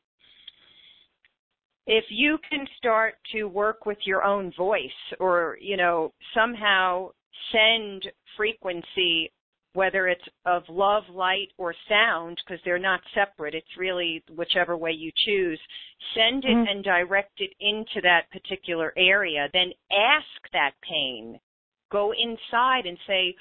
[1.89, 4.89] if you can start to work with your own voice,
[5.19, 7.11] or you know somehow
[7.51, 9.32] send frequency
[9.72, 13.55] whether it's of love, light, or sound, because they're not separate.
[13.55, 15.60] It's really whichever way you choose.
[16.14, 16.70] Send it Mhm.
[16.70, 19.48] and direct it into that particular area.
[19.52, 21.38] Then ask that pain.
[21.90, 23.36] Go inside and say,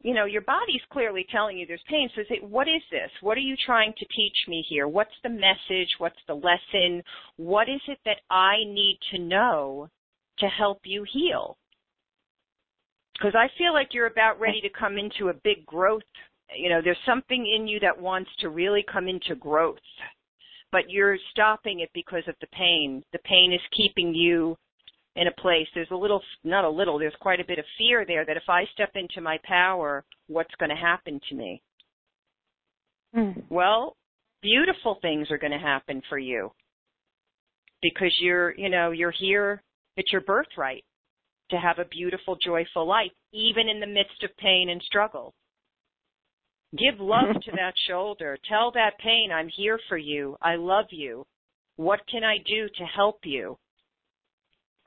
[0.00, 2.08] you know, your body's clearly telling you there's pain.
[2.14, 3.10] So say, what is this?
[3.20, 4.86] What are you trying to teach me here?
[4.86, 5.92] What's the message?
[5.98, 7.02] What's the lesson?
[7.36, 9.90] What is it that I need to know
[10.38, 11.58] to help you heal?
[13.18, 16.02] Because I feel like you're about ready to come into a big growth.
[16.56, 19.76] You know, there's something in you that wants to really come into growth,
[20.70, 23.02] but you're stopping it because of the pain.
[23.12, 24.56] The pain is keeping you
[25.18, 28.04] in a place, there's a little, not a little, there's quite a bit of fear
[28.06, 31.60] there that if I step into my power, what's going to happen to me?
[33.16, 33.42] Mm.
[33.50, 33.96] Well,
[34.42, 36.52] beautiful things are going to happen for you
[37.82, 39.60] because you're, you know, you're here,
[39.96, 40.84] it's your birthright
[41.50, 45.34] to have a beautiful, joyful life, even in the midst of pain and struggle.
[46.76, 48.38] Give love to that shoulder.
[48.48, 50.36] Tell that pain, I'm here for you.
[50.42, 51.26] I love you.
[51.76, 53.56] What can I do to help you?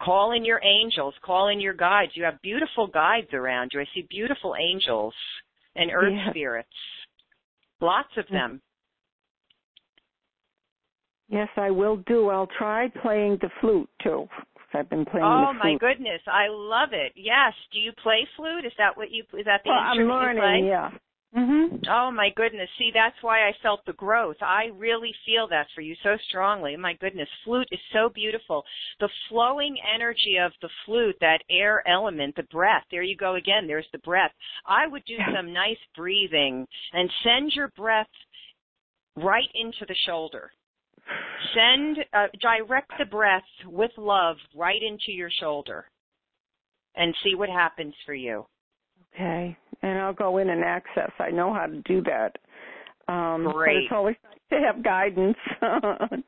[0.01, 2.11] Call in your angels, call in your guides.
[2.15, 3.81] You have beautiful guides around you.
[3.81, 5.13] I see beautiful angels
[5.75, 6.29] and earth yeah.
[6.31, 6.69] spirits.
[7.79, 8.61] Lots of them.
[11.29, 12.29] Yes, I will do.
[12.29, 14.27] I'll try playing the flute too.
[14.73, 17.13] I've been playing oh, my goodness, I love it.
[17.15, 17.53] Yes.
[17.73, 18.65] Do you play flute?
[18.65, 20.67] Is that what you is that the well, I'm learning, you play?
[20.67, 20.89] yeah.
[21.35, 21.89] Mm-hmm.
[21.89, 22.67] Oh my goodness.
[22.77, 24.35] See, that's why I felt the growth.
[24.41, 26.75] I really feel that for you so strongly.
[26.75, 27.29] My goodness.
[27.45, 28.63] Flute is so beautiful.
[28.99, 32.83] The flowing energy of the flute, that air element, the breath.
[32.91, 33.65] There you go again.
[33.65, 34.31] There's the breath.
[34.65, 38.09] I would do some nice breathing and send your breath
[39.15, 40.51] right into the shoulder.
[41.53, 45.85] Send, uh, direct the breath with love right into your shoulder
[46.95, 48.45] and see what happens for you.
[49.13, 51.11] Okay and I'll go in and access.
[51.19, 52.37] I know how to do that.
[53.11, 53.75] Um, Great.
[53.75, 55.37] But it's always nice to have guidance.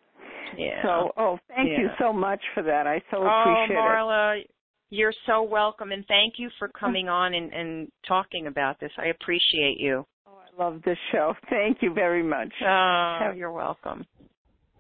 [0.58, 0.82] yeah.
[0.84, 1.80] So, oh, thank yeah.
[1.80, 2.88] you so much for that.
[2.88, 4.52] I so appreciate oh, appreciate Marla, it.
[4.90, 8.92] you're so welcome, and thank you for coming on and, and talking about this.
[8.98, 10.06] I appreciate you.
[10.28, 11.34] Oh, I love this show.
[11.50, 12.52] Thank you very much.
[12.66, 14.06] Oh, you're welcome.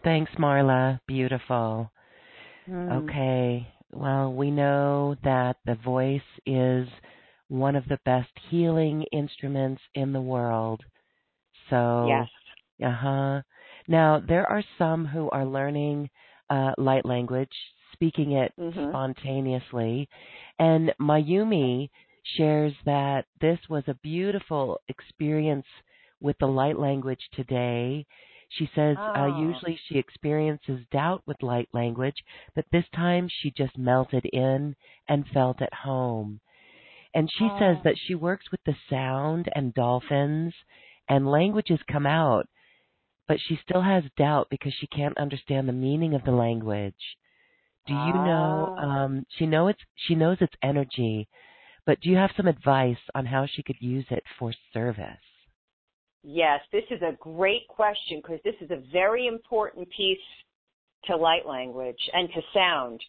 [0.03, 0.99] Thanks, Marla.
[1.07, 1.91] Beautiful.
[2.69, 3.03] Mm.
[3.03, 3.67] Okay.
[3.91, 6.87] Well, we know that the voice is
[7.47, 10.81] one of the best healing instruments in the world.
[11.69, 12.27] So, yes.
[12.83, 13.41] Uh huh.
[13.87, 16.09] Now, there are some who are learning
[16.49, 17.51] uh, light language,
[17.93, 18.89] speaking it mm-hmm.
[18.89, 20.09] spontaneously.
[20.59, 21.89] And Mayumi
[22.37, 25.65] shares that this was a beautiful experience
[26.21, 28.05] with the light language today.
[28.57, 29.13] She says oh.
[29.13, 32.23] uh, usually she experiences doubt with light language,
[32.55, 34.75] but this time she just melted in
[35.07, 36.39] and felt at home.
[37.15, 37.59] And she oh.
[37.59, 40.53] says that she works with the sound and dolphins,
[41.09, 42.47] and languages come out,
[43.27, 47.17] but she still has doubt because she can't understand the meaning of the language.
[47.87, 48.75] Do you know?
[48.77, 49.03] Ah.
[49.03, 51.27] Um, she know it's she knows it's energy,
[51.85, 55.17] but do you have some advice on how she could use it for service?
[56.23, 60.17] Yes, this is a great question because this is a very important piece
[61.05, 63.01] to light language and to sound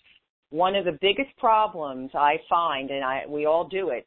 [0.50, 4.06] one of the biggest problems I find, and I, we all do it,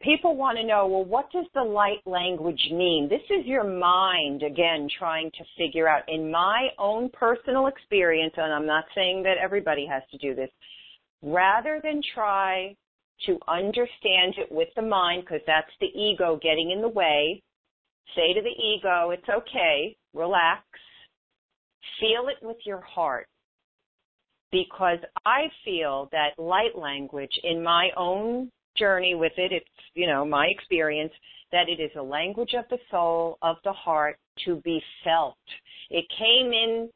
[0.00, 3.08] people want to know, well, what does the light language mean?
[3.08, 6.02] This is your mind, again, trying to figure out.
[6.08, 10.50] In my own personal experience, and I'm not saying that everybody has to do this,
[11.22, 12.76] rather than try
[13.26, 17.42] to understand it with the mind, because that's the ego getting in the way,
[18.14, 20.62] say to the ego, it's okay, relax,
[22.00, 23.26] feel it with your heart
[24.50, 30.24] because I feel that light language in my own journey with it, it's, you know,
[30.24, 31.12] my experience,
[31.52, 35.36] that it is a language of the soul, of the heart to be felt.
[35.90, 36.88] It came in,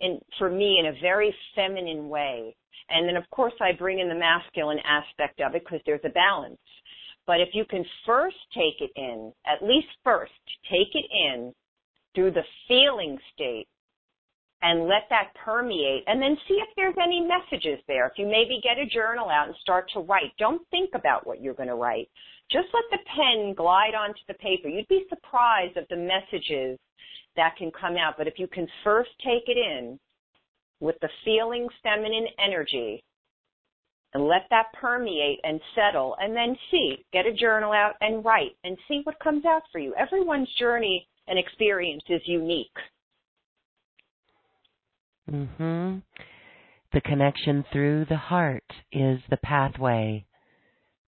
[0.00, 2.56] in for me in a very feminine way.
[2.88, 6.10] And then of course I bring in the masculine aspect of it because there's a
[6.10, 6.58] balance.
[7.26, 10.32] But if you can first take it in, at least first,
[10.70, 11.52] take it in
[12.14, 13.66] through the feeling state
[14.62, 18.06] and let that permeate and then see if there's any messages there.
[18.06, 21.42] If you maybe get a journal out and start to write, don't think about what
[21.42, 22.08] you're going to write.
[22.50, 24.68] Just let the pen glide onto the paper.
[24.68, 26.78] You'd be surprised at the messages
[27.36, 28.14] that can come out.
[28.16, 29.98] But if you can first take it in
[30.80, 33.02] with the feeling feminine energy
[34.16, 38.56] and let that permeate and settle and then see, get a journal out and write
[38.64, 39.94] and see what comes out for you.
[39.94, 42.78] Everyone's journey and experience is unique.
[45.30, 46.02] Mhm.
[46.92, 50.24] The connection through the heart is the pathway.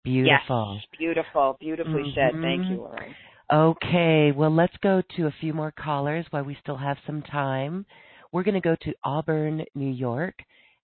[0.05, 0.74] Beautiful.
[0.74, 2.14] Yes, beautiful, beautifully mm-hmm.
[2.14, 2.43] said.
[2.43, 3.14] Thank you, Lauren.
[3.51, 7.86] Okay, well, let's go to a few more callers while we still have some time.
[8.32, 10.35] We're going to go to Auburn, New York,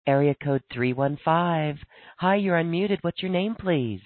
[0.06, 1.84] area code 315.
[2.18, 2.98] Hi, you're unmuted.
[3.02, 4.00] What's your name, please?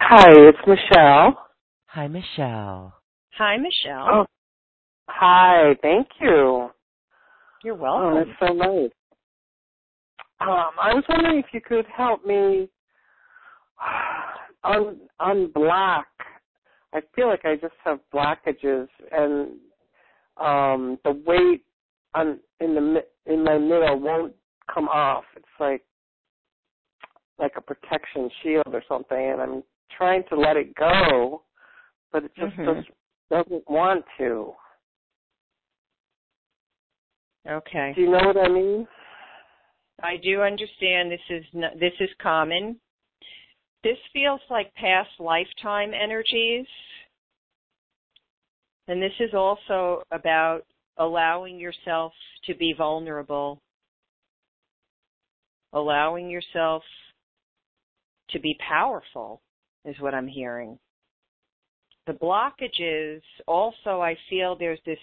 [0.00, 1.38] Hi, it's Michelle.
[1.86, 2.94] Hi, Michelle.
[3.38, 4.08] Hi, Michelle.
[4.10, 4.26] Oh,
[5.08, 5.74] hi.
[5.82, 6.70] Thank you.
[7.62, 8.04] You're welcome.
[8.04, 8.34] Oh, welcome.
[8.40, 8.90] that's so nice.
[10.40, 12.68] Um, I was wondering if you could help me
[14.64, 16.04] un unblock.
[16.92, 19.52] I feel like I just have blockages, and
[20.36, 21.64] um, the weight
[22.14, 24.34] on in the mi- in my middle won't
[24.72, 25.24] come off.
[25.36, 25.82] It's like
[27.38, 29.62] like a protection shield or something, and I'm
[29.96, 31.42] trying to let it go,
[32.12, 32.76] but it just, Mhm.
[32.76, 32.90] just
[33.28, 34.54] doesn't want to.
[37.46, 37.92] okay.
[37.94, 38.86] Do you know what I mean?
[40.02, 42.80] I do understand this is n- this is common.
[43.82, 46.66] This feels like past lifetime energies.
[48.88, 50.64] And this is also about
[50.98, 52.12] allowing yourself
[52.44, 53.60] to be vulnerable.
[55.74, 56.82] Allowing yourself
[58.30, 59.42] to be powerful
[59.84, 60.78] is what I'm hearing.
[62.06, 64.98] The blockages also I feel there's this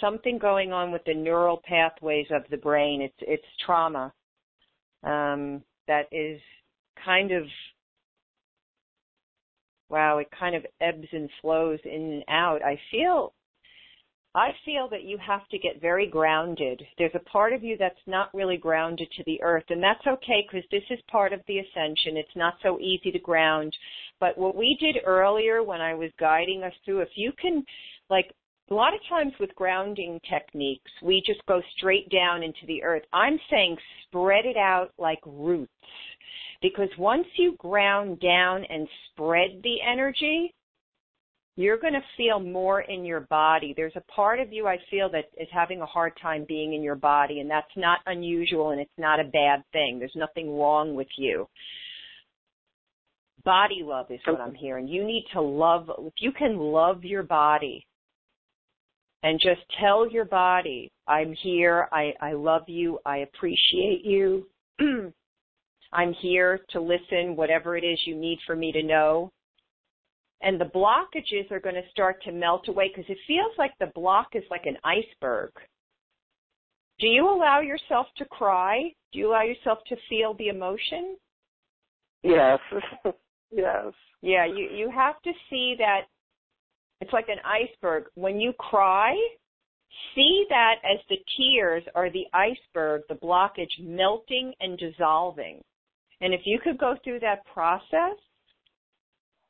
[0.00, 3.02] something going on with the neural pathways of the brain.
[3.02, 4.12] It's it's trauma
[5.02, 6.40] um, that is
[7.04, 7.44] kind of
[9.88, 12.62] wow, it kind of ebbs and flows in and out.
[12.62, 13.34] I feel
[14.34, 16.82] I feel that you have to get very grounded.
[16.96, 20.46] There's a part of you that's not really grounded to the earth, and that's okay
[20.50, 22.16] because this is part of the ascension.
[22.16, 23.76] It's not so easy to ground.
[24.20, 27.62] But what we did earlier when I was guiding us through, if you can,
[28.08, 28.32] like,
[28.70, 33.02] a lot of times with grounding techniques, we just go straight down into the earth.
[33.12, 33.76] I'm saying
[34.06, 35.70] spread it out like roots.
[36.62, 40.54] Because once you ground down and spread the energy,
[41.56, 43.74] you're going to feel more in your body.
[43.76, 46.82] There's a part of you I feel that is having a hard time being in
[46.82, 49.98] your body, and that's not unusual and it's not a bad thing.
[49.98, 51.46] There's nothing wrong with you.
[53.44, 54.86] Body love is what I'm hearing.
[54.86, 57.84] You need to love, if you can love your body
[59.24, 64.46] and just tell your body, I'm here, I, I love you, I appreciate you.
[65.92, 69.32] I'm here to listen, whatever it is you need for me to know
[70.42, 73.92] and the blockages are going to start to melt away because it feels like the
[73.94, 75.50] block is like an iceberg.
[76.98, 78.92] Do you allow yourself to cry?
[79.12, 81.16] Do you allow yourself to feel the emotion?
[82.22, 82.58] Yes.
[83.50, 83.92] yes.
[84.20, 86.02] Yeah, you you have to see that
[87.00, 88.04] it's like an iceberg.
[88.14, 89.16] When you cry,
[90.14, 95.60] see that as the tears are the iceberg, the blockage melting and dissolving.
[96.20, 98.16] And if you could go through that process,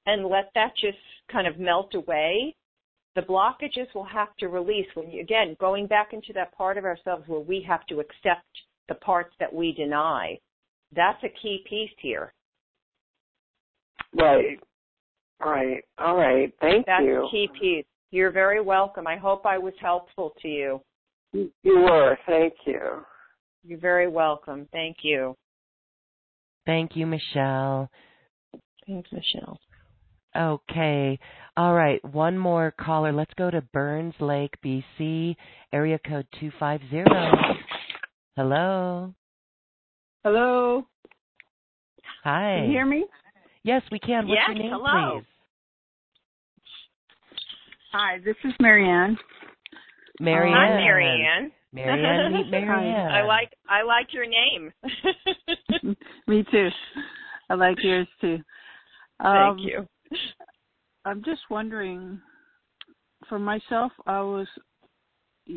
[0.06, 0.98] and let that just
[1.30, 2.54] kind of melt away,
[3.14, 4.86] the blockages will have to release.
[4.94, 8.46] When you, again, going back into that part of ourselves where we have to accept
[8.88, 10.38] the parts that we deny,
[10.94, 12.32] that's a key piece here.
[14.14, 14.58] Right.
[15.40, 15.82] Right.
[15.98, 16.52] All right.
[16.60, 17.26] Thank That's you.
[17.26, 17.84] a key piece.
[18.10, 19.06] You're very welcome.
[19.06, 20.80] I hope I was helpful to you.
[21.32, 22.18] You were.
[22.26, 23.04] Thank you.
[23.64, 24.68] You're very welcome.
[24.70, 25.34] Thank you.
[26.66, 27.90] Thank you, Michelle.
[28.86, 29.58] Thanks, Michelle.
[30.36, 31.18] Okay.
[31.56, 32.02] All right.
[32.04, 33.12] One more caller.
[33.12, 35.36] Let's go to Burns Lake, BC,
[35.72, 37.04] area code 250.
[38.36, 39.14] Hello.
[40.24, 40.86] Hello.
[42.24, 42.56] Hi.
[42.56, 43.04] Can you hear me?
[43.64, 44.26] Yes, we can.
[44.26, 45.18] What's Yes, your name, hello.
[45.18, 45.26] please?
[47.92, 49.18] Hi, this is Marianne.
[50.18, 50.56] Marianne.
[50.56, 51.52] Hi, Marianne.
[51.72, 53.10] Marianne, meet Marianne.
[53.10, 54.72] I like I like your name.
[56.26, 56.68] Me too.
[57.50, 58.38] I like yours too.
[59.22, 59.86] Thank Um, you.
[61.04, 62.20] I'm just wondering,
[63.28, 64.46] for myself, I was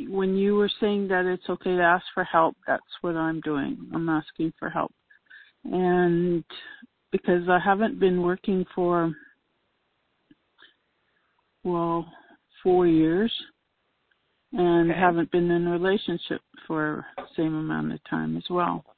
[0.09, 2.55] when you were saying that it's okay to ask for help.
[2.65, 3.89] That's what I'm doing.
[3.93, 4.91] I'm asking for help,
[5.63, 6.43] and
[7.11, 9.13] because I haven't been working for
[11.63, 12.11] well
[12.63, 13.31] four years,
[14.53, 14.99] and Okay.
[14.99, 18.94] haven't been in a relationship for the same amount of time as well.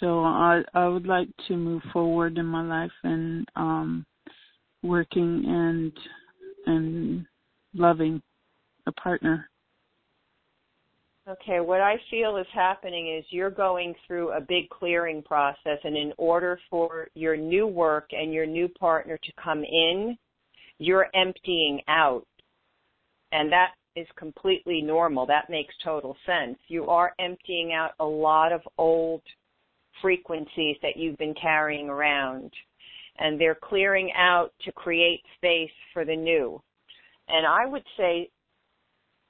[0.00, 4.06] So I I would like to move forward in my life and um
[4.82, 5.92] working and
[6.66, 7.26] and
[7.74, 8.22] loving
[8.86, 9.48] a partner.
[11.28, 15.94] Okay, what I feel is happening is you're going through a big clearing process, and
[15.94, 20.16] in order for your new work and your new partner to come in,
[20.78, 22.26] you're emptying out.
[23.32, 25.26] And that is completely normal.
[25.26, 26.56] That makes total sense.
[26.68, 29.20] You are emptying out a lot of old
[30.02, 32.52] frequencies that you've been carrying around,
[33.18, 36.60] and they're clearing out to create space for the new.
[37.28, 38.30] And I would say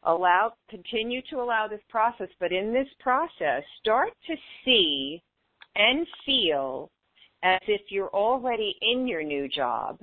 [0.05, 5.21] allow continue to allow this process but in this process start to see
[5.75, 6.91] and feel
[7.43, 9.99] as if you're already in your new job.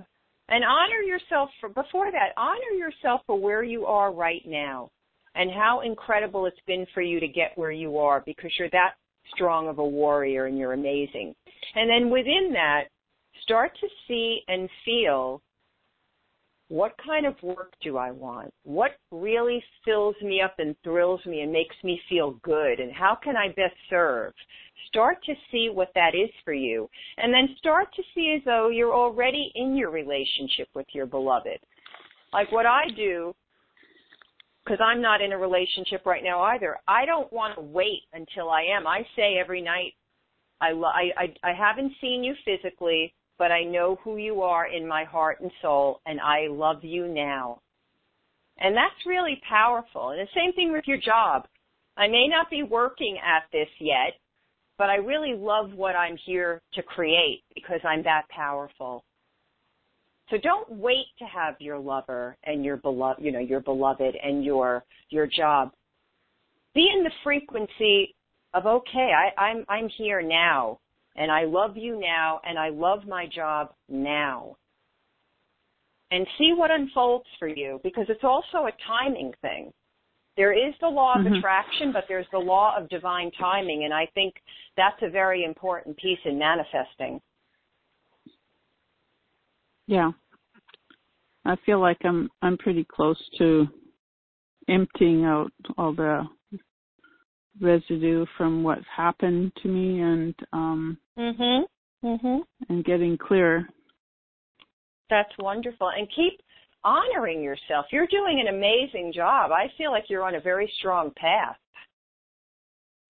[0.48, 4.92] And honor yourself for, before that, honor yourself for where you are right now
[5.34, 8.94] and how incredible it's been for you to get where you are because you're that
[9.34, 11.34] strong of a warrior and you're amazing.
[11.76, 12.86] And then within that,
[13.42, 15.42] start to see and feel
[16.68, 18.52] what kind of work do I want?
[18.64, 22.80] What really fills me up and thrills me and makes me feel good?
[22.80, 24.34] And how can I best serve?
[24.88, 26.90] Start to see what that is for you.
[27.18, 31.60] And then start to see as though you're already in your relationship with your beloved.
[32.34, 33.36] Like what I do,
[34.66, 38.50] because I'm not in a relationship right now either, I don't want to wait until
[38.50, 38.88] I am.
[38.88, 39.94] I say every night,
[40.60, 44.68] I, lo- I, I, I haven't seen you physically, but I know who you are
[44.68, 47.62] in my heart and soul, and I love you now.
[48.58, 50.12] And that's really powerful.
[50.12, 51.48] And the same thing with your job.
[51.98, 54.14] I may not be working at this yet,
[54.78, 59.04] but I really love what I'm here to create because I'm that powerful.
[60.30, 64.44] So don't wait to have your lover and your beloved, you know, your beloved and
[64.44, 65.72] your your job.
[66.74, 68.16] Be in the frequency
[68.54, 70.80] of okay, I, I'm I'm here now
[71.16, 74.58] and I love you now and I love my job now.
[76.12, 79.72] And see what unfolds for you because it's also a timing thing.
[80.38, 81.36] There is the law of mm-hmm.
[81.36, 84.36] attraction, but there's the law of divine timing, and I think
[84.76, 87.22] that's a very important piece in manifesting.
[89.88, 90.12] Yeah.
[91.46, 93.68] I feel like I'm I'm pretty close to
[94.68, 96.24] emptying out all the
[97.62, 101.64] residue from what's happened to me and um mhm
[102.04, 102.40] mhm
[102.70, 103.68] and getting clear.
[105.10, 105.90] That's wonderful.
[105.90, 106.42] And keep
[106.84, 107.86] honoring yourself.
[107.92, 109.52] You're doing an amazing job.
[109.52, 111.58] I feel like you're on a very strong path.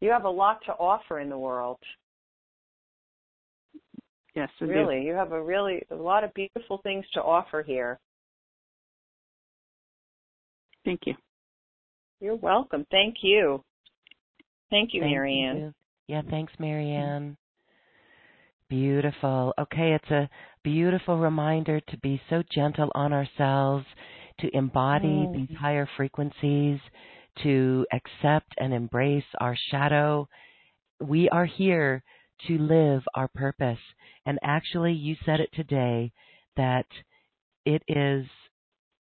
[0.01, 1.79] You have a lot to offer in the world
[4.35, 7.99] yes I really you have a really a lot of beautiful things to offer here
[10.83, 11.15] thank you
[12.19, 13.63] you're welcome thank you
[14.69, 15.57] Thank you, Thank Marianne.
[15.57, 15.73] You.
[16.07, 17.37] Yeah, thanks, Marianne.
[18.69, 19.53] Beautiful.
[19.59, 20.29] Okay, it's a
[20.63, 23.85] beautiful reminder to be so gentle on ourselves,
[24.39, 25.33] to embody mm.
[25.33, 26.79] these higher frequencies,
[27.43, 30.27] to accept and embrace our shadow.
[30.99, 32.03] We are here
[32.47, 33.79] to live our purpose.
[34.25, 36.11] And actually, you said it today
[36.57, 36.85] that
[37.65, 38.25] it is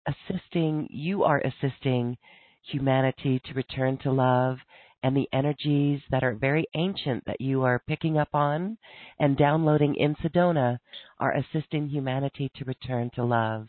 [0.08, 2.18] assisting, you are assisting
[2.64, 4.58] humanity to return to love
[5.04, 8.78] and the energies that are very ancient that you are picking up on
[9.20, 10.80] and downloading in Sedona
[11.20, 13.68] are assisting humanity to return to love.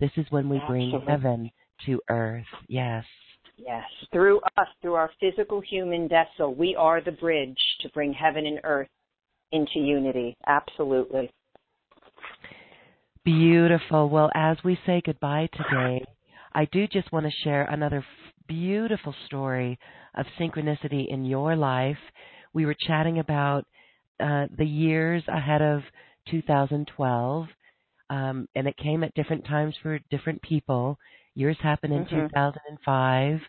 [0.00, 0.90] This is when we Absolutely.
[0.90, 1.50] bring heaven
[1.86, 2.44] to earth.
[2.68, 3.04] Yes.
[3.56, 3.84] Yes.
[4.12, 8.58] Through us, through our physical human vessel, we are the bridge to bring heaven and
[8.64, 8.88] earth
[9.52, 10.36] into unity.
[10.46, 11.30] Absolutely.
[13.24, 14.08] Beautiful.
[14.08, 16.04] Well, as we say goodbye today,
[16.54, 18.04] I do just want to share another
[18.48, 19.78] beautiful story
[20.16, 21.98] of synchronicity in your life.
[22.52, 23.64] We were chatting about
[24.20, 25.82] uh, the years ahead of
[26.30, 27.46] 2012,
[28.10, 30.98] um, and it came at different times for different people.
[31.34, 32.26] Yours happened in mm-hmm.
[32.26, 33.40] 2005.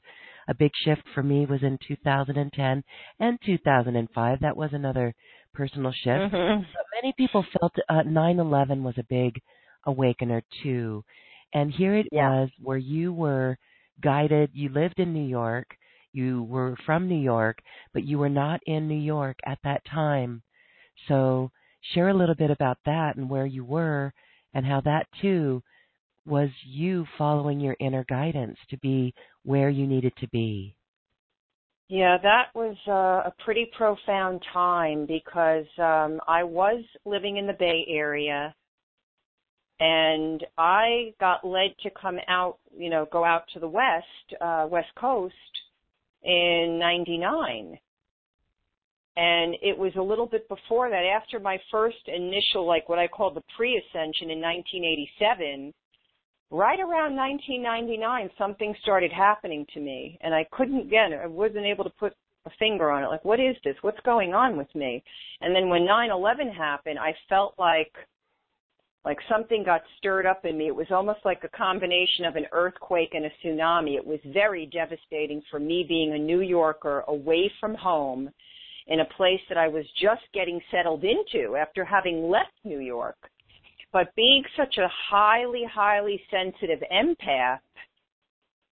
[0.49, 2.83] A big shift for me was in 2010
[3.19, 4.39] and 2005.
[4.41, 5.13] That was another
[5.53, 6.33] personal shift.
[6.33, 6.61] Mm-hmm.
[6.61, 9.41] But many people felt uh, 9/11 was a big
[9.85, 11.03] awakener too.
[11.53, 12.29] And here it yeah.
[12.29, 13.57] was where you were
[14.01, 14.49] guided.
[14.53, 15.67] You lived in New York.
[16.11, 17.59] You were from New York,
[17.93, 20.43] but you were not in New York at that time.
[21.07, 21.51] So
[21.93, 24.13] share a little bit about that and where you were
[24.53, 25.63] and how that too
[26.25, 29.13] was you following your inner guidance to be
[29.43, 30.75] where you needed to be.
[31.89, 37.53] Yeah, that was uh, a pretty profound time because um, I was living in the
[37.53, 38.55] Bay Area
[39.79, 44.05] and I got led to come out, you know, go out to the west,
[44.39, 45.33] uh, west coast
[46.23, 47.77] in 99.
[49.15, 53.07] And it was a little bit before that, after my first initial, like what I
[53.07, 55.73] call the pre-ascension in 1987,
[56.51, 60.17] right around 1999, something started happening to me.
[60.21, 62.13] And I couldn't, again, I wasn't able to put
[62.45, 63.07] a finger on it.
[63.07, 63.75] Like, what is this?
[63.81, 65.03] What's going on with me?
[65.41, 67.91] And then when 9-11 happened, I felt like
[69.05, 70.67] like something got stirred up in me.
[70.67, 73.95] It was almost like a combination of an earthquake and a tsunami.
[73.95, 78.29] It was very devastating for me being a New Yorker away from home
[78.87, 83.17] in a place that I was just getting settled into after having left New York.
[83.93, 87.59] But being such a highly, highly sensitive empath,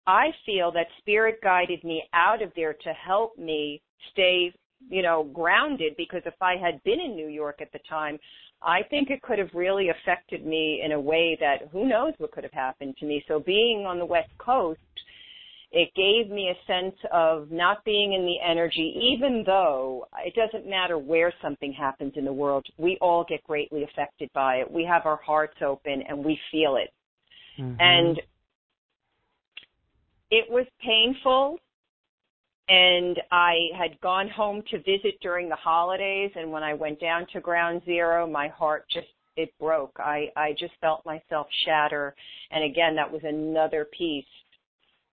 [0.08, 4.52] I feel that spirit guided me out of there to help me stay,
[4.90, 8.18] you know, grounded because if I had been in New York at the time,
[8.64, 12.32] I think it could have really affected me in a way that who knows what
[12.32, 13.24] could have happened to me.
[13.28, 14.80] So being on the West Coast,
[15.72, 20.70] it gave me a sense of not being in the energy, even though it doesn't
[20.70, 24.70] matter where something happens in the world, we all get greatly affected by it.
[24.70, 26.92] We have our hearts open and we feel it.
[27.58, 27.80] Mm-hmm.
[27.80, 28.22] And
[30.30, 31.58] it was painful
[32.68, 37.28] and I had gone home to visit during the holidays and when I went down
[37.34, 39.08] to ground zero my heart just
[39.38, 39.96] it broke.
[39.98, 42.14] I I just felt myself shatter
[42.52, 44.26] and again that was another piece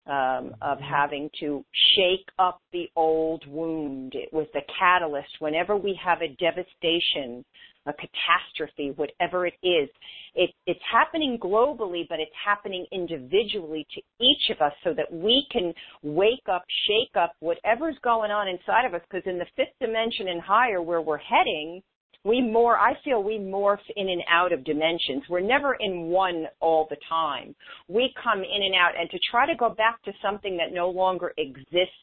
[0.09, 0.93] um, of mm-hmm.
[0.93, 1.63] having to
[1.95, 4.13] shake up the old wound.
[4.15, 5.29] It was the catalyst.
[5.39, 7.45] Whenever we have a devastation,
[7.85, 9.87] a catastrophe, whatever it is,
[10.35, 15.45] it, it's happening globally, but it's happening individually to each of us so that we
[15.51, 19.01] can wake up, shake up whatever's going on inside of us.
[19.09, 21.81] Because in the fifth dimension and higher, where we're heading,
[22.23, 25.23] we more i feel we morph in and out of dimensions.
[25.29, 27.55] We're never in one all the time.
[27.87, 30.89] We come in and out and to try to go back to something that no
[30.89, 31.93] longer exists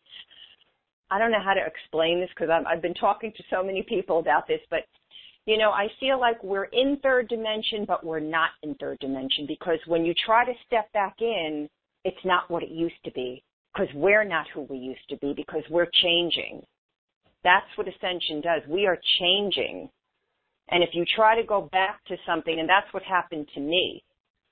[1.11, 4.19] i don't know how to explain this because i've been talking to so many people
[4.19, 4.81] about this but
[5.45, 9.47] you know i feel like we're in third dimension but we're not in third dimension
[9.47, 11.69] because when you try to step back in
[12.07, 13.43] it's not what it used to be
[13.77, 16.63] because we're not who we used to be because we're changing.
[17.45, 18.63] That's what ascension does.
[18.69, 19.91] We are changing
[20.71, 24.03] and if you try to go back to something, and that's what happened to me,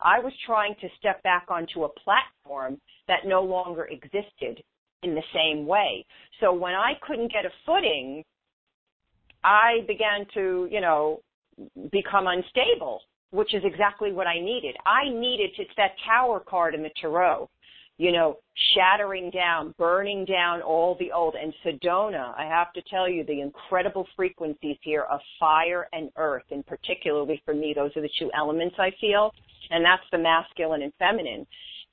[0.01, 4.62] I was trying to step back onto a platform that no longer existed
[5.03, 6.05] in the same way.
[6.41, 8.24] So when I couldn't get a footing,
[9.43, 11.20] I began to, you know,
[11.93, 13.01] become unstable,
[13.31, 14.77] which is exactly what I needed.
[14.86, 17.49] I needed, it's that tower card in the tarot
[17.96, 18.38] you know,
[18.74, 21.36] shattering down, burning down all the old.
[21.40, 26.44] And Sedona, I have to tell you, the incredible frequencies here of fire and earth,
[26.50, 29.32] and particularly for me, those are the two elements I feel,
[29.70, 31.46] and that's the masculine and feminine,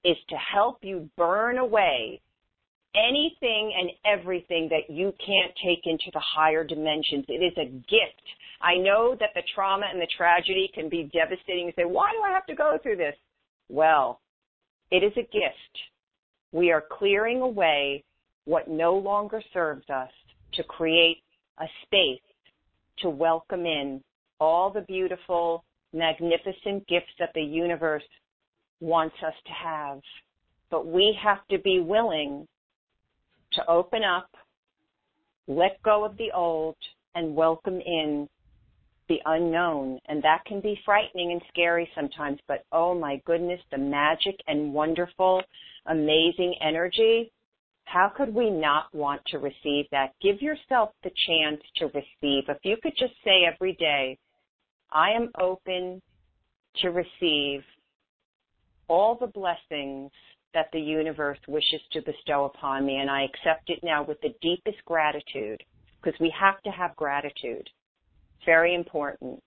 [0.04, 2.20] is to help you burn away
[2.96, 7.26] anything and everything that you can't take into the higher dimensions.
[7.28, 8.24] It is a gift.
[8.60, 12.22] I know that the trauma and the tragedy can be devastating You say, why do
[12.22, 13.16] I have to go through this?
[13.70, 14.20] Well,
[14.92, 15.78] it is a gift
[16.52, 18.04] we are clearing away
[18.46, 20.10] what no longer serves us
[20.54, 21.18] to create
[21.60, 22.22] a space
[23.00, 24.02] to welcome in
[24.40, 25.64] all the beautiful,
[25.94, 28.04] magnificent gifts that the universe
[28.80, 30.02] wants us to have.
[30.70, 32.48] But we have to be willing
[33.54, 34.30] to open up,
[35.48, 36.76] let go of the old,
[37.16, 38.28] and welcome in
[39.12, 40.00] the unknown.
[40.08, 44.74] And that can be frightening and scary sometimes, but oh my goodness, the magic and
[44.74, 45.42] wonderful
[45.88, 47.32] amazing energy,
[47.84, 50.14] how could we not want to receive that?
[50.22, 52.46] Give yourself the chance to receive.
[52.48, 54.18] If you could just say every day,
[54.92, 56.02] I am open
[56.82, 57.64] to receive
[58.88, 60.12] all the blessings
[60.54, 64.36] that the universe wishes to bestow upon me, and I accept it now with the
[64.42, 65.62] deepest gratitude,
[66.02, 67.70] because we have to have gratitude.
[68.46, 69.40] Very important.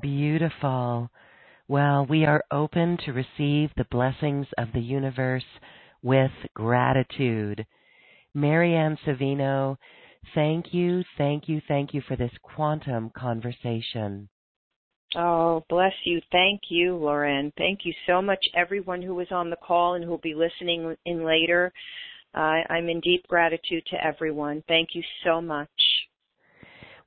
[0.00, 1.10] Beautiful.
[1.68, 5.44] Well, we are open to receive the blessings of the universe
[6.02, 7.66] with gratitude.
[8.34, 9.76] Marianne Savino,
[10.34, 14.28] thank you, thank you, thank you for this quantum conversation.
[15.16, 16.20] Oh, bless you.
[16.30, 17.52] Thank you, Lauren.
[17.58, 20.94] Thank you so much, everyone who was on the call and who will be listening
[21.04, 21.72] in later.
[22.32, 24.62] Uh, I'm in deep gratitude to everyone.
[24.68, 25.68] Thank you so much.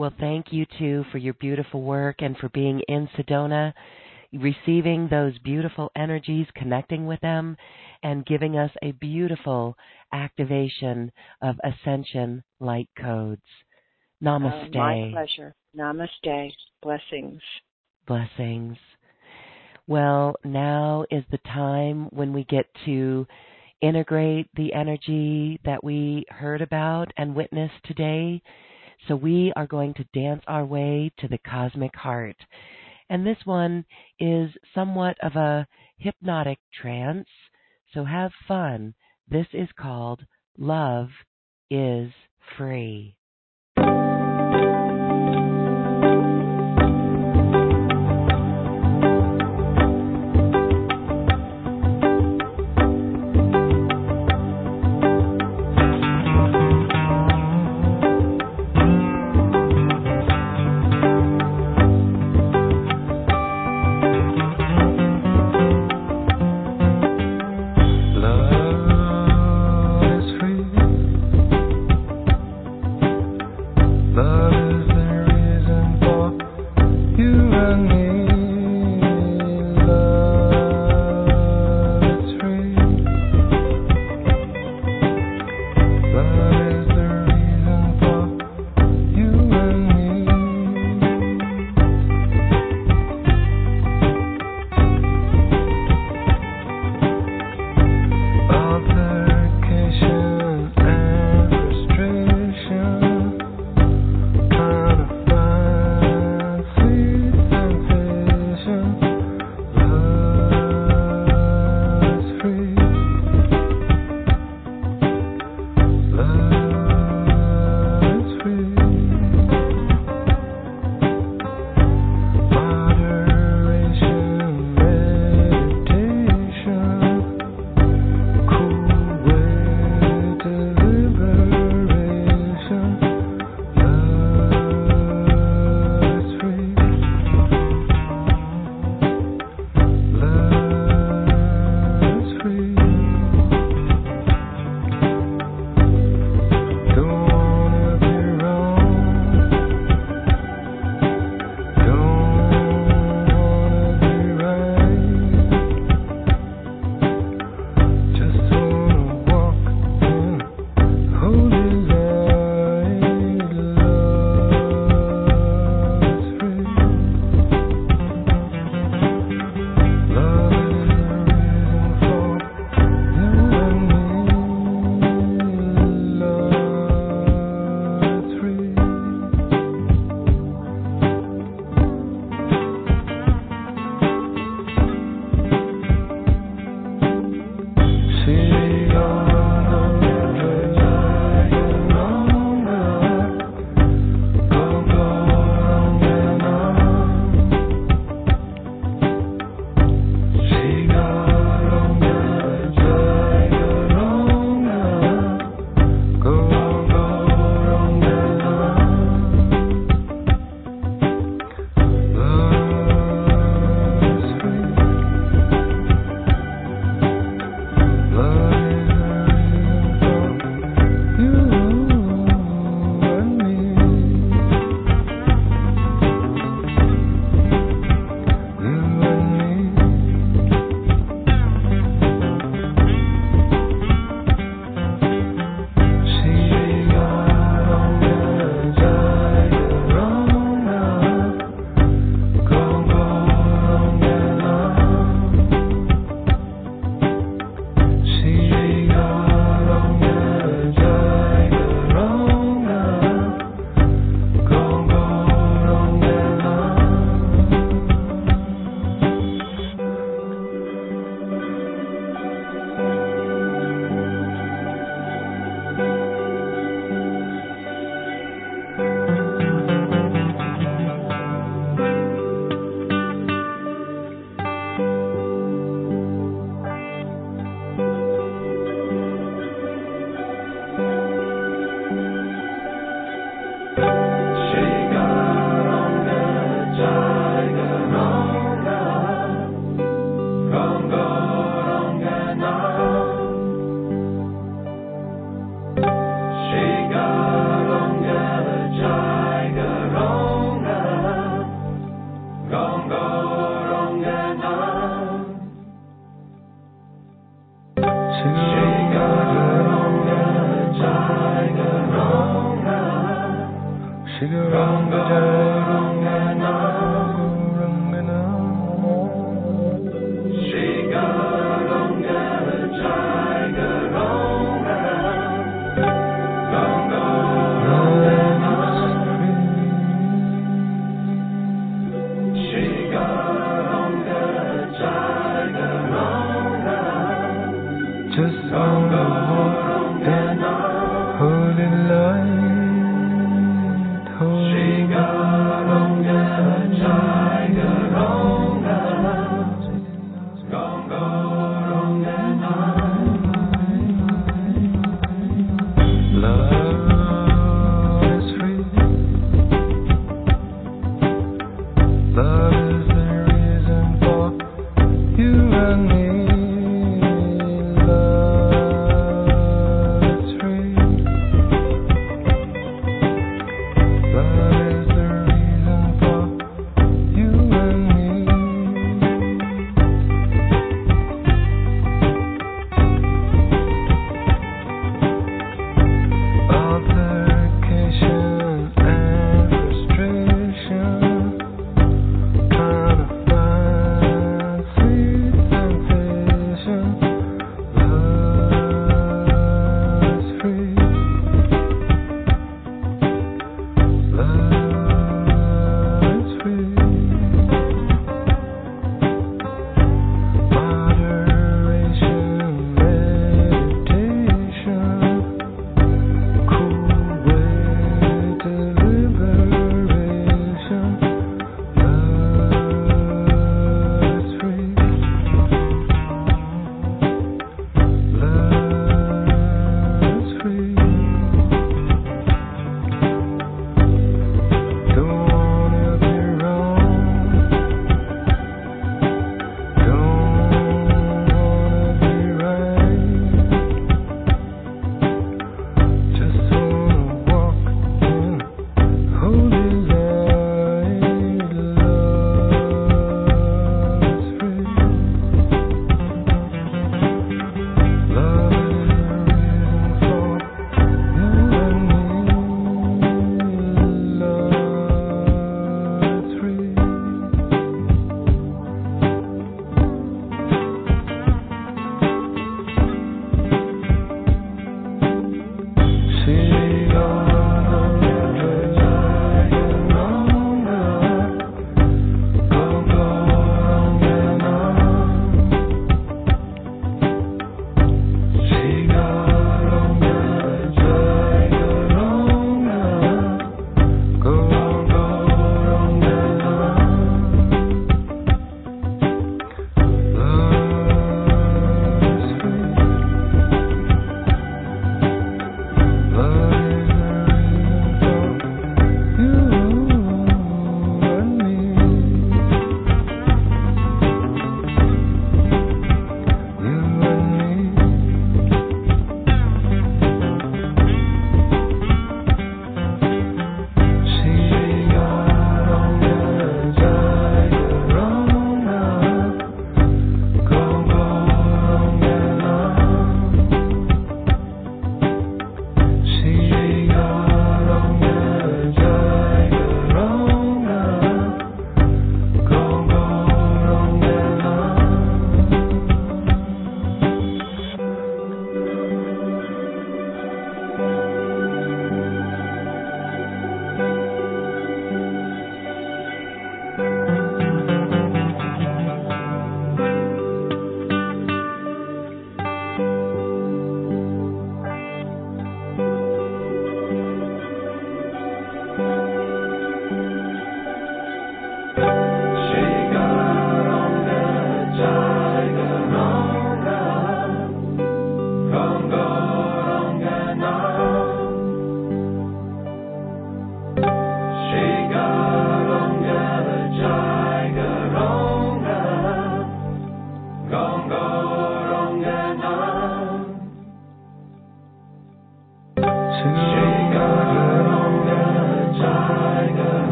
[0.00, 3.74] Well, thank you too for your beautiful work and for being in Sedona
[4.32, 7.54] receiving those beautiful energies, connecting with them,
[8.02, 9.76] and giving us a beautiful
[10.10, 11.12] activation
[11.42, 13.42] of ascension light codes.
[14.24, 14.74] Namaste.
[14.74, 15.54] Uh, my pleasure.
[15.76, 16.52] Namaste.
[16.80, 17.42] Blessings.
[18.06, 18.78] Blessings.
[19.86, 23.26] Well, now is the time when we get to
[23.82, 28.40] integrate the energy that we heard about and witnessed today.
[29.08, 32.36] So we are going to dance our way to the cosmic heart.
[33.08, 33.84] And this one
[34.18, 35.66] is somewhat of a
[35.98, 37.28] hypnotic trance,
[37.92, 38.94] so have fun.
[39.28, 40.24] This is called
[40.56, 41.08] Love
[41.70, 42.12] is
[42.56, 43.16] Free.